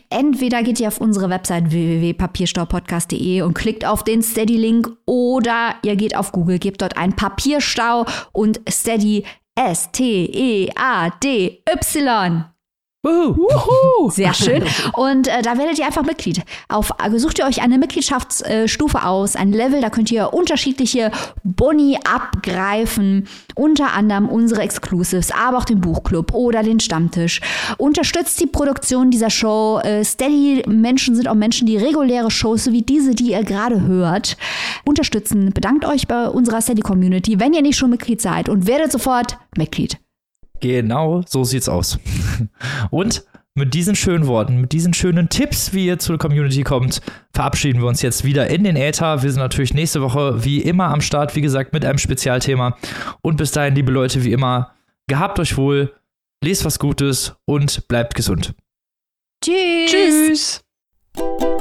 [0.09, 6.15] Entweder geht ihr auf unsere Website www.papierstaupodcast.de und klickt auf den Steady-Link oder ihr geht
[6.15, 9.25] auf Google, gebt dort ein Papierstau und Steady
[9.55, 10.73] S-T-E-A-D-Y.
[13.07, 14.09] Wuhu.
[14.09, 14.63] Sehr schön.
[14.93, 16.41] Und äh, da werdet ihr einfach Mitglied.
[16.67, 21.11] Auf, äh, sucht ihr euch eine Mitgliedschaftsstufe aus, ein Level, da könnt ihr unterschiedliche
[21.43, 23.27] Boni abgreifen.
[23.55, 27.41] Unter anderem unsere Exclusives, aber auch den Buchclub oder den Stammtisch.
[27.77, 29.79] Unterstützt die Produktion dieser Show.
[29.83, 34.37] Äh, Steady-Menschen sind auch Menschen, die reguläre Shows, so wie diese, die ihr gerade hört,
[34.85, 35.51] unterstützen.
[35.53, 39.97] Bedankt euch bei unserer Steady-Community, wenn ihr nicht schon Mitglied seid und werdet sofort Mitglied.
[40.59, 41.99] Genau, so sieht's aus.
[42.91, 43.25] Und
[43.57, 47.01] mit diesen schönen Worten, mit diesen schönen Tipps, wie ihr zur Community kommt,
[47.33, 49.23] verabschieden wir uns jetzt wieder in den Äther.
[49.23, 52.77] Wir sind natürlich nächste Woche wie immer am Start, wie gesagt, mit einem Spezialthema.
[53.21, 54.75] Und bis dahin, liebe Leute, wie immer,
[55.07, 55.91] gehabt euch wohl,
[56.43, 58.53] lest was Gutes und bleibt gesund.
[59.43, 59.91] Tschüss.
[59.91, 61.56] Tschüss.